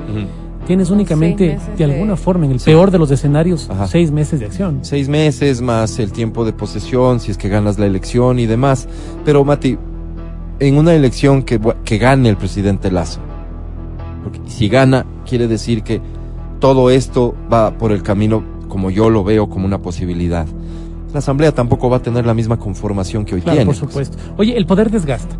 [0.66, 3.86] tienes únicamente, de de- alguna forma, en el peor de los escenarios, Ajá.
[3.86, 4.80] seis meses de acción.
[4.82, 8.88] Seis meses más el tiempo de posesión, si es que ganas la elección y demás.
[9.24, 9.78] Pero, Mati,
[10.60, 13.20] en una elección que, que gane el presidente Lazo,
[14.22, 16.00] porque si gana, quiere decir que
[16.60, 20.46] todo esto va por el camino como yo lo veo como una posibilidad.
[21.12, 23.66] La Asamblea tampoco va a tener la misma conformación que hoy Claro, tiene.
[23.66, 24.16] por supuesto.
[24.36, 25.34] Oye, el poder desgasta.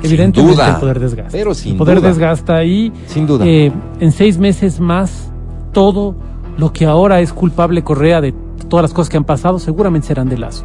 [0.00, 1.32] Sin Evidentemente duda, el poder desgasta.
[1.32, 2.08] pero sin el poder duda.
[2.08, 3.44] desgasta y Sin duda.
[3.44, 5.28] eh, en seis meses más
[5.72, 6.14] todo
[6.56, 8.32] lo que ahora es culpable Correa de
[8.68, 10.64] todas las cosas que han pasado seguramente serán de lazo.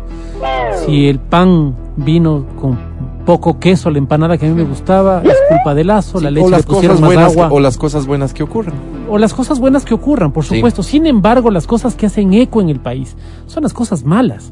[0.86, 2.78] Si el pan vino con
[3.26, 6.45] poco queso, la empanada que a mí me gustaba, es culpa de lazo, la leche
[6.45, 7.49] o le las pusieron cosas más que- agua.
[7.51, 8.74] o las cosas buenas que ocurren.
[9.09, 10.55] o las cosas buenas que ocurran, por Sí.
[10.55, 10.84] supuesto.
[10.84, 13.15] Sin embargo, las cosas que hacen eco en el país
[13.45, 14.51] son las cosas malas.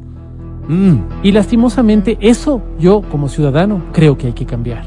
[0.68, 0.98] Mm.
[1.24, 4.84] Y lastimosamente eso yo como ciudadano creo que hay que cambiar.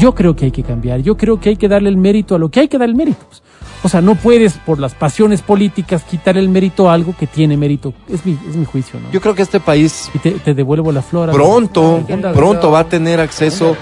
[0.00, 1.00] Yo creo que hay que cambiar.
[1.02, 2.94] Yo creo que hay que darle el mérito a lo que hay que dar el
[2.94, 3.18] mérito.
[3.28, 3.42] pues.
[3.84, 7.56] O sea, no puedes por las pasiones políticas quitar el mérito a algo que tiene
[7.56, 7.92] mérito.
[8.08, 9.10] Es mi, es mi juicio, ¿no?
[9.10, 11.32] Yo creo que este país y te, te devuelvo la flora.
[11.32, 12.04] pronto,
[12.34, 13.76] pronto va a tener acceso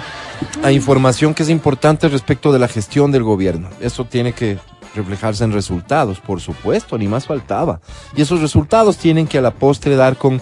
[0.63, 3.69] a información que es importante respecto de la gestión del gobierno.
[3.81, 4.59] Eso tiene que
[4.95, 7.81] reflejarse en resultados, por supuesto, ni más faltaba.
[8.17, 10.41] Y esos resultados tienen que a la postre dar con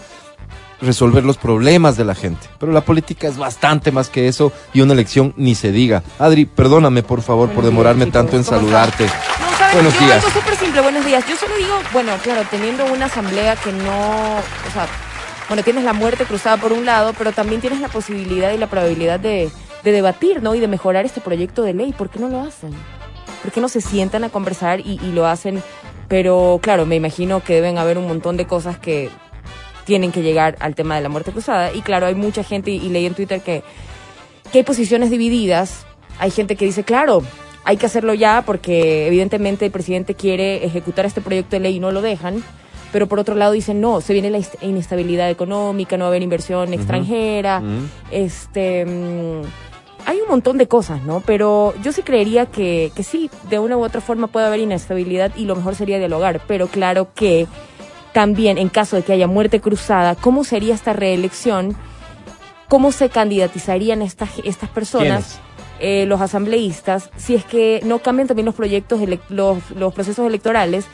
[0.81, 2.47] resolver los problemas de la gente.
[2.59, 6.03] Pero la política es bastante más que eso y una elección ni se diga.
[6.19, 8.59] Adri, perdóname por favor por demorarme días, tanto en chicos.
[8.59, 9.48] ¿Cómo saludarte.
[9.71, 9.75] ¿Sabes?
[9.75, 10.25] Buenos Yo días.
[10.25, 11.25] algo súper simple, buenos días.
[11.29, 14.87] Yo solo digo, bueno, claro, teniendo una asamblea que no, o sea,
[15.49, 18.67] bueno, tienes la muerte cruzada por un lado, pero también tienes la posibilidad y la
[18.67, 19.51] probabilidad de,
[19.83, 20.55] de debatir, ¿no?
[20.55, 21.93] Y de mejorar este proyecto de ley.
[21.93, 22.71] ¿Por qué no lo hacen?
[23.43, 25.63] ¿Por qué no se sientan a conversar y, y lo hacen?
[26.09, 29.11] Pero claro, me imagino que deben haber un montón de cosas que
[29.85, 31.73] tienen que llegar al tema de la muerte cruzada.
[31.73, 33.63] Y claro, hay mucha gente, y, y leí en Twitter que,
[34.53, 35.87] que hay posiciones divididas.
[36.19, 37.23] Hay gente que dice, claro,
[37.69, 41.81] hay que hacerlo ya porque evidentemente el presidente quiere ejecutar este proyecto de ley y
[41.81, 42.43] no lo dejan.
[42.93, 46.23] Pero por otro lado dicen, no, se viene la inestabilidad económica, no va a haber
[46.23, 47.63] inversión extranjera.
[48.11, 48.87] Este.
[48.87, 49.43] mm,
[50.07, 51.23] hay un montón de cosas, ¿no?
[51.27, 55.37] Pero yo sí creería que, que sí, de una u otra forma puede haber inestabilidad
[55.37, 56.41] y lo mejor sería dialogar.
[56.49, 57.47] Pero claro que
[58.15, 61.77] también, en caso de que haya muerte cruzada, ¿cómo sería esta reelección?
[62.67, 65.43] ¿Cómo se candidatizarían estas, estas personas?
[65.81, 70.87] Eh, los asambleístas, si es que no cambian también los proyectos, los, los procesos electorales,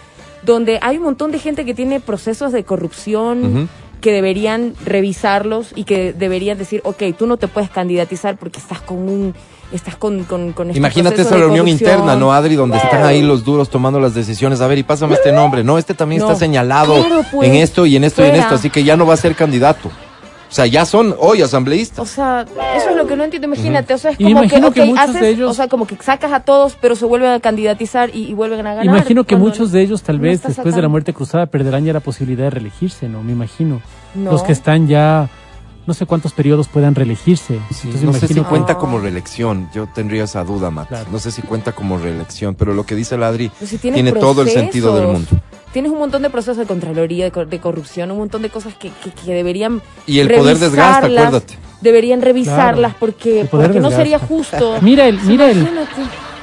[0.43, 3.69] donde hay un montón de gente que tiene procesos de corrupción
[4.01, 8.83] que deberían revisarlos y que deberían decir, ok, tú no te puedes candidatizar porque estás
[8.83, 9.35] con un,
[9.73, 12.55] estás con, con, con este Imagínate esa reunión interna, ¿no, Adri?
[12.55, 14.61] Donde están ahí los duros tomando las decisiones.
[14.61, 15.65] A ver, y pásame este nombre.
[15.65, 16.27] No, este también No.
[16.27, 18.57] está señalado Claro, pues, en esto y en esto y en esto.
[18.57, 19.91] Así que ya no va a ser candidato.
[20.55, 21.99] O sea, ya son hoy asambleístas.
[21.99, 22.47] O sea,
[22.77, 24.87] eso es lo que no entiendo, imagínate, o sea, es como que, imagino que ok,
[24.87, 27.41] muchos haces, de ellos- o sea, como que sacas a todos, pero se vuelven a
[27.41, 28.85] candidatizar y, y vuelven a ganar.
[28.87, 31.93] Imagino que muchos de ellos tal no vez después de la muerte cruzada perderán ya
[31.93, 33.25] la posibilidad de reelegirse, ¿no?
[33.25, 33.83] Me imagino.
[34.15, 34.31] No.
[34.31, 35.29] Los que están ya,
[35.89, 37.59] no sé cuántos periodos puedan reelegirse.
[37.73, 39.69] Sí, Entonces no sé si que- cuenta como reelección.
[39.75, 40.87] Yo tendría esa duda, Matt.
[40.87, 41.07] Claro.
[41.11, 43.97] No sé si cuenta como reelección, pero lo que dice el Adri Pero si tienes
[44.01, 45.31] tiene todo el sentido del mundo.
[45.75, 48.73] Tienes un montón de procesos de contraloría, de, cor- de corrupción, un montón de cosas
[48.75, 49.83] que, que, que deberían.
[50.07, 51.59] Y el poder desgasta, revisarlas, acuérdate.
[51.83, 53.49] Deberían revisarlas Claro, porque,
[53.81, 54.77] no sería justo.
[54.83, 55.67] Mira el, mira el,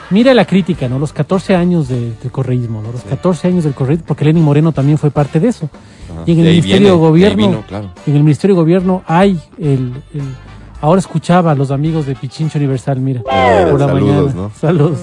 [0.10, 1.00] mira la crítica, ¿no?
[1.00, 2.92] Los 14 años de- del correísmo, ¿no?
[2.92, 5.70] Los 14 años del correísmo, porque Lenin Moreno también fue parte de eso.
[6.12, 6.24] Ajá.
[6.26, 7.92] Y en el Ministerio viene, de Gobierno, vino, claro.
[8.06, 10.36] en el Ministerio de Gobierno hay el, el-
[10.82, 14.34] ahora escuchaba a los amigos de Pichincho Universal, mira, Mira, por la saludos, mañana.
[14.34, 14.52] ¿no?
[14.60, 15.00] Saludos.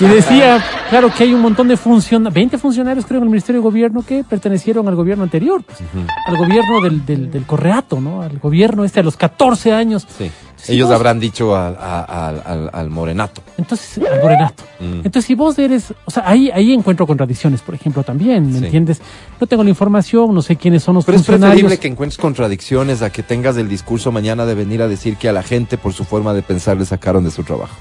[0.00, 3.60] Y decía, claro, que hay un montón de funcionarios, 20 funcionarios creo en el Ministerio
[3.60, 5.78] de Gobierno que pertenecieron al gobierno anterior, pues,
[6.26, 8.22] al gobierno del, del, del Correato, ¿no?
[8.22, 10.06] Al gobierno este a los 14 años.
[10.18, 10.30] Sí.
[10.64, 13.42] Si Ellos vos- habrán dicho al, a- al- al- al morenato.
[13.58, 14.64] Entonces, al Morenato.
[14.80, 14.94] Mm.
[15.04, 18.64] Entonces, si vos eres, o sea, ahí, ahí encuentro contradicciones, por ejemplo, también, ¿me Sí.
[18.64, 19.00] entiendes?
[19.40, 21.52] No tengo la información, no sé quiénes son los Pero es funcionarios.
[21.60, 25.28] preferible que encuentres contradicciones a que tengas el discurso mañana de venir a decir que
[25.28, 27.74] a la gente por su forma de pensar le sacaron de su trabajo.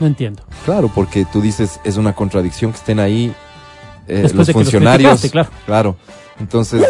[0.00, 0.44] No entiendo.
[0.64, 3.34] Claro, porque tú dices es una contradicción que estén ahí
[4.06, 5.20] eh, los que los funcionarios.
[5.20, 5.96] criticaste, claro.
[6.38, 6.84] Entonces,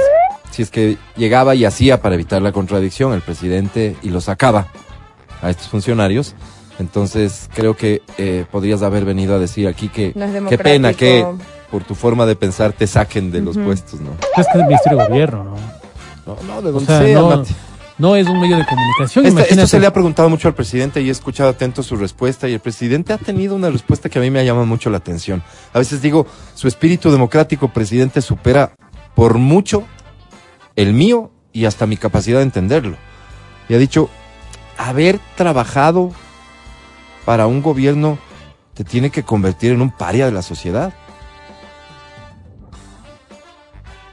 [0.59, 4.66] si es que llegaba y hacía para evitar la contradicción el presidente y lo sacaba
[5.40, 6.34] a estos funcionarios,
[6.80, 10.94] entonces creo que eh, podrías haber venido a decir aquí que No es qué pena
[10.94, 11.24] que
[11.70, 14.11] por tu forma de pensar te saquen de los puestos, ¿no?
[14.36, 15.54] Es que es el Ministerio de Gobierno, ¿no?
[16.26, 17.54] No, no, de O donde sea, sea, no, Mati.
[17.98, 19.26] no es un medio de comunicación.
[19.26, 19.54] Esta- imagínate.
[19.62, 22.54] esto se le ha preguntado mucho al presidente y he escuchado atento su respuesta y
[22.54, 25.40] el presidente ha tenido una respuesta que a mí me ha llamado mucho la atención.
[25.72, 28.72] A veces digo, su espíritu democrático, presidente, supera
[29.14, 29.84] por mucho
[30.79, 32.97] el mío y hasta mi capacidad de entenderlo.
[33.68, 34.09] Y ha dicho,
[34.76, 36.12] haber trabajado
[37.24, 38.16] para un gobierno
[38.74, 40.95] te tiene que convertir en un paria de la sociedad.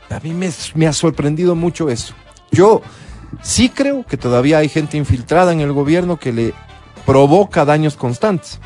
[0.09, 2.15] A mí me, me ha sorprendido mucho eso.
[2.51, 2.81] Yo
[3.43, 6.53] sí creo que todavía hay gente infiltrada en el gobierno que le
[7.05, 8.59] provoca daños constantes.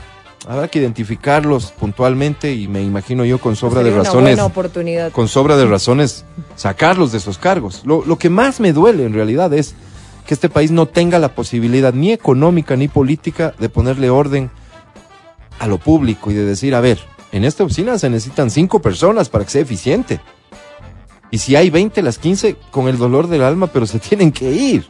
[0.48, 4.46] Habrá que identificarlos puntualmente y me imagino yo con sobra de Sería una razones buena
[4.46, 5.12] oportunidad.
[5.12, 6.26] con sobra de razones
[6.56, 7.82] sacarlos de esos cargos.
[7.86, 9.76] Lo, lo que más me duele en realidad es
[10.26, 14.50] que este país no tenga la posibilidad ni económica ni política de ponerle orden
[15.60, 17.00] a lo público y de decir, a ver,
[17.32, 20.20] en esta oficina se necesitan cinco personas para que sea eficiente.
[21.32, 24.52] Y si hay 20, las 15 con el dolor del alma, pero se tienen que
[24.52, 24.88] ir.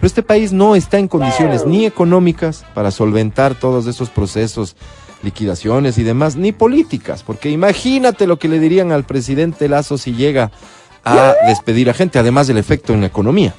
[0.00, 4.74] Pero este país no está en condiciones ni económicas para solventar todos esos procesos,
[5.22, 10.14] liquidaciones y demás, ni políticas, porque imagínate lo que le dirían al presidente Lazo si
[10.14, 10.50] llega
[11.04, 13.54] a despedir a gente, además del efecto en la economía.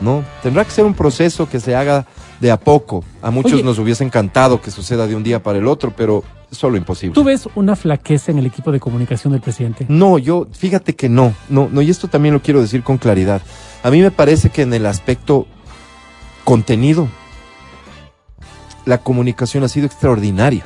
[0.00, 2.06] No, tendrá que ser un proceso que se haga
[2.40, 3.04] de a poco.
[3.22, 3.62] A muchos Oye.
[3.62, 7.14] nos hubiese encantado que suceda de un día para el otro, pero solo imposible.
[7.14, 9.86] ¿Tú ves una flaqueza en el equipo de comunicación del presidente?
[9.88, 13.42] No, yo, fíjate que no, no, no, y esto también lo quiero decir con claridad.
[13.82, 15.46] A mí me parece que en el aspecto
[16.44, 17.08] contenido,
[18.84, 20.64] la comunicación ha sido extraordinaria.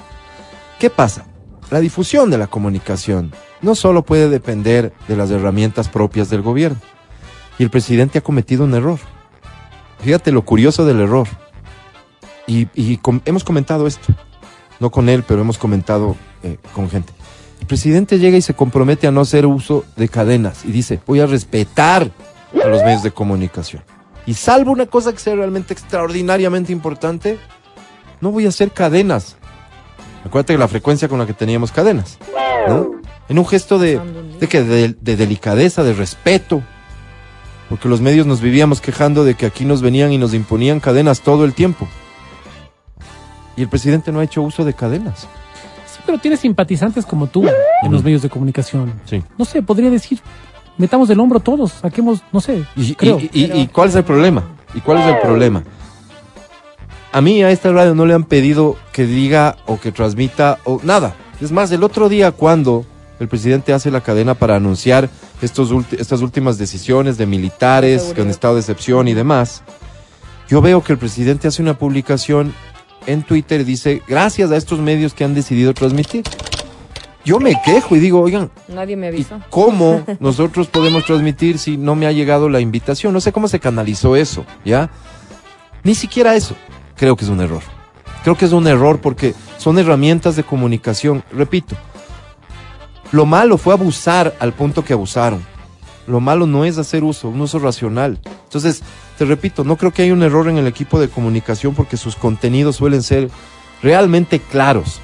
[0.79, 1.27] ¿Qué pasa?
[1.71, 6.79] la difusión de la comunicación no solo puede depender de las herramientas propias del gobierno.
[7.61, 8.99] Y el presidente ha cometido un error.
[10.01, 11.29] Fíjate lo curioso del error.
[12.49, 14.13] Y, y com- hemos comentado esto.
[14.81, 17.13] No con él, pero hemos comentado eh, con gente.
[17.61, 21.21] El presidente llega y se compromete a no hacer uso de cadenas y dice, voy
[21.21, 22.11] a respetar
[22.55, 23.85] a los medios de comunicación.
[24.27, 27.39] Y salvo una cosa que sea realmente extraordinariamente importante,
[28.21, 29.37] no voy a hacer cadenas.
[30.25, 32.19] Acuérdate que la frecuencia con la que teníamos cadenas.
[33.29, 34.01] En un gesto de,
[34.39, 36.63] de delicadeza, de respeto,
[37.69, 41.21] porque los medios nos vivíamos quejando de que aquí nos venían y nos imponían cadenas
[41.21, 41.87] todo el tiempo.
[43.57, 45.21] Y el presidente no ha hecho uso de cadenas.
[45.87, 47.45] Sí, pero tienes simpatizantes como tú
[47.83, 48.93] en los medios de comunicación.
[49.05, 49.23] Sí.
[49.37, 50.21] No sé, podría decir,
[50.79, 53.19] metamos del hombro todos, saquemos, no sé, ¿Y, creo.
[53.21, 54.45] y- y- Pero- y cuál es el problema?
[54.75, 55.63] ¿Y cuál es el problema?
[57.13, 60.81] A mí a esta radio no le han pedido que diga o que transmita o
[60.85, 61.15] nada.
[61.41, 62.85] Es más, el otro día cuando
[63.19, 65.11] el presidente hace la cadena para anunciar
[65.43, 68.23] estos estas últimas decisiones de militares Seguridad.
[68.23, 69.63] con estado de excepción y demás,
[70.49, 72.55] yo veo que el presidente hace una publicación
[73.07, 76.25] en Twitter dice, gracias a estos medios que han decidido transmitir.
[77.25, 79.41] Yo me quejo y digo, oigan, Nadie me ¿Y avisó.
[79.51, 83.13] cómo nosotros podemos transmitir si no me ha llegado la invitación?
[83.13, 84.91] No sé cómo se canalizó eso, ¿ya?
[85.85, 86.55] Ni siquiera eso.
[86.97, 87.63] Creo que es un error.
[88.23, 91.23] Creo que es un error porque son herramientas de comunicación.
[91.33, 91.77] Repito,
[93.13, 95.45] lo malo fue abusar al punto que abusaron.
[96.11, 98.19] Lo malo no es hacer uso, un uso racional.
[98.45, 98.83] Entonces,
[99.17, 102.17] te repito, no creo que haya un error en el equipo de comunicación porque sus
[102.17, 103.31] contenidos suelen ser
[103.83, 105.01] realmente claros.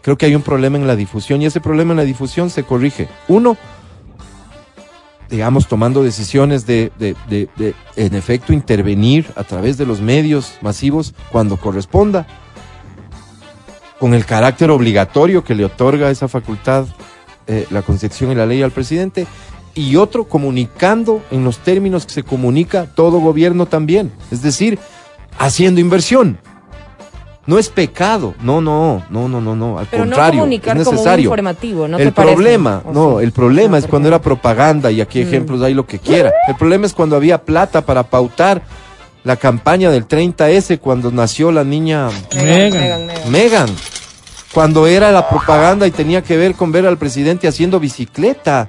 [0.00, 2.62] Creo que hay un problema en la difusión y ese problema en la difusión se
[2.62, 3.08] corrige.
[3.26, 3.56] Uno,
[5.28, 11.14] digamos, tomando decisiones de, de, de, en efecto, intervenir a través de los medios masivos
[11.30, 12.26] cuando corresponda,
[13.98, 16.86] con el carácter obligatorio que le otorga esa facultad
[17.48, 19.26] eh, la Constitución y la ley al presidente,
[19.78, 24.78] y otro comunicando en los términos que se comunica todo gobierno también, es decir,
[25.38, 26.38] haciendo inversión.
[27.46, 30.84] No es pecado, no, no, no, no, no, no, al Pero no contrario, comunicar es
[30.84, 31.24] como un necesario.
[31.24, 33.24] informativo, ¿no el te problema, ¿O no, sí?
[33.24, 34.14] el problema No, es ¿por cuando qué?
[34.16, 35.28] era propaganda y aquí Mm.
[35.28, 36.30] ejemplos hay lo que quiera.
[36.46, 38.60] El problema es cuando había plata para pautar
[39.24, 42.44] la campaña del 30S cuando nació la niña Megan.
[42.70, 43.30] Megan, Megan.
[43.32, 43.68] Megan.
[44.52, 48.68] Cuando era la propaganda y tenía que ver con ver al presidente haciendo bicicleta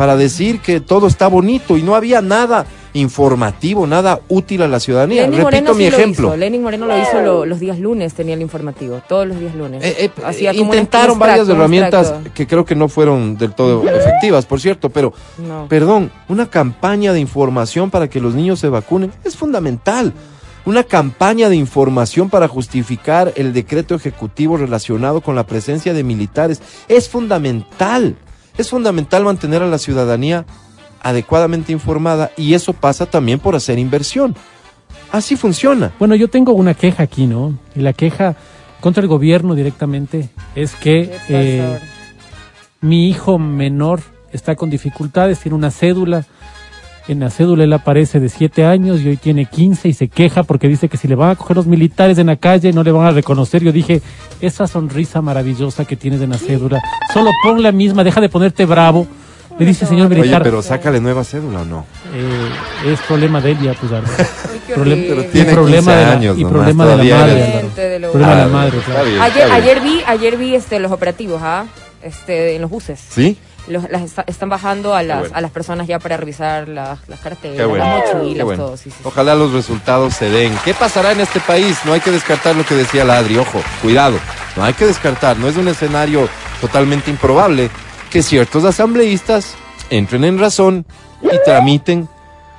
[0.00, 4.80] para decir que todo está bonito y no había nada informativo, nada útil a la
[4.80, 5.24] ciudadanía.
[5.24, 6.28] Lenin Repito Moreno mi sí lo ejemplo.
[6.28, 6.36] hizo.
[6.38, 9.84] Lenin Moreno lo hizo lo- los días lunes, tenía el informativo, todos los días lunes.
[9.84, 13.86] Eh, eh, Hacía como un intentaron varias herramientas que creo que no fueron del todo
[13.90, 15.66] efectivas, por cierto, pero No.
[15.68, 20.14] Perdón, una campaña de información para que los niños se vacunen es fundamental.
[20.64, 26.62] Una campaña de información para justificar el decreto ejecutivo relacionado con la presencia de militares
[26.88, 28.16] es fundamental.
[28.58, 30.44] Es fundamental mantener a la ciudadanía
[31.02, 34.36] adecuadamente informada y eso pasa también por hacer inversión.
[35.12, 35.92] Así funciona.
[35.98, 37.58] Bueno, yo tengo una queja aquí, ¿no?
[37.74, 38.36] Y la queja
[38.80, 41.80] contra el gobierno directamente es que ¿Qué pasa eh,
[42.80, 44.00] mi hijo menor
[44.32, 46.24] está con dificultades, tiene una cédula.
[47.10, 50.44] En la cédula él aparece de 7 años y hoy tiene 15 y se queja
[50.44, 52.92] porque dice que si le van a coger los militares en la calle no le
[52.92, 53.64] van a reconocer.
[53.64, 54.00] Yo dije,
[54.40, 56.80] esa sonrisa maravillosa que tienes en la cédula,
[57.12, 59.08] solo pon la misma, deja de ponerte bravo.
[59.58, 61.84] Le dice, señor Oye, militar, pero sácale nueva cédula o no.
[62.14, 63.90] eh, es problema de él ya, pues,
[64.76, 65.06] horrible.
[65.08, 67.34] Pero tiene y problema 15 de la, años y nomás, problema de la madre,
[67.76, 69.08] de lo- Problema de la madre, está claro.
[69.10, 69.50] bien, Ayer, bien.
[69.52, 71.66] ayer vi, ayer vi este los operativos, ¿ah?
[72.02, 73.00] Este, en los buses.
[73.10, 73.36] ¿Sí?
[73.70, 75.36] Los, las está- están bajando a las, bueno.
[75.36, 77.84] a las personas ya para revisar las, las carteras, bueno.
[77.84, 78.64] las mochilas, bueno.
[78.64, 78.76] todo.
[78.76, 79.02] Sí, sí, sí.
[79.04, 80.52] Ojalá los resultados se den.
[80.64, 81.78] ¿Qué pasará en este país?
[81.84, 84.18] No hay que descartar lo que decía Ladri, ojo, cuidado.
[84.56, 86.28] No hay que descartar, no es un escenario
[86.60, 87.70] totalmente improbable
[88.10, 89.54] que ciertos asambleístas
[89.88, 90.84] entren en razón
[91.22, 92.08] y tramiten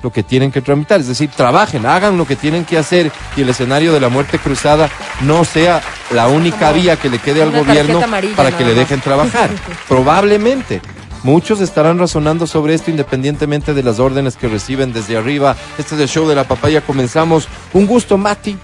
[0.02, 3.42] lo que tienen que tramitar, es decir, trabajen, hagan lo que tienen que hacer y
[3.42, 4.88] el escenario de la muerte cruzada
[5.20, 8.00] no sea la única Como vía que le quede al gobierno
[8.36, 9.50] para que le dejen trabajar.
[9.88, 10.80] Probablemente.
[11.22, 15.54] Muchos estarán razonando sobre esto independientemente de las órdenes que reciben desde arriba.
[15.78, 16.80] Este es el show de la papaya.
[16.80, 17.46] Comenzamos.
[17.72, 18.56] Un gusto, Mati.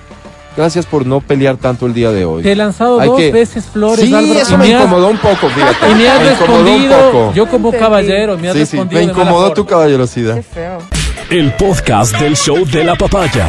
[0.57, 2.43] Gracias por no pelear tanto el día de hoy.
[2.43, 4.81] Te he lanzado Hay dos que- veces flores, Sí, Álvaro, eso y me me has-
[4.83, 5.89] incomodó un poco, fíjate.
[5.91, 7.33] Y me has Me incomodó un respondido, poco.
[7.35, 7.85] yo como Entendí.
[7.85, 10.35] caballero, me has Sí, sí, respondido me incomodó tu caballerosidad.
[10.35, 10.79] Qué feo.
[11.31, 13.47] El podcast del show de la papaya.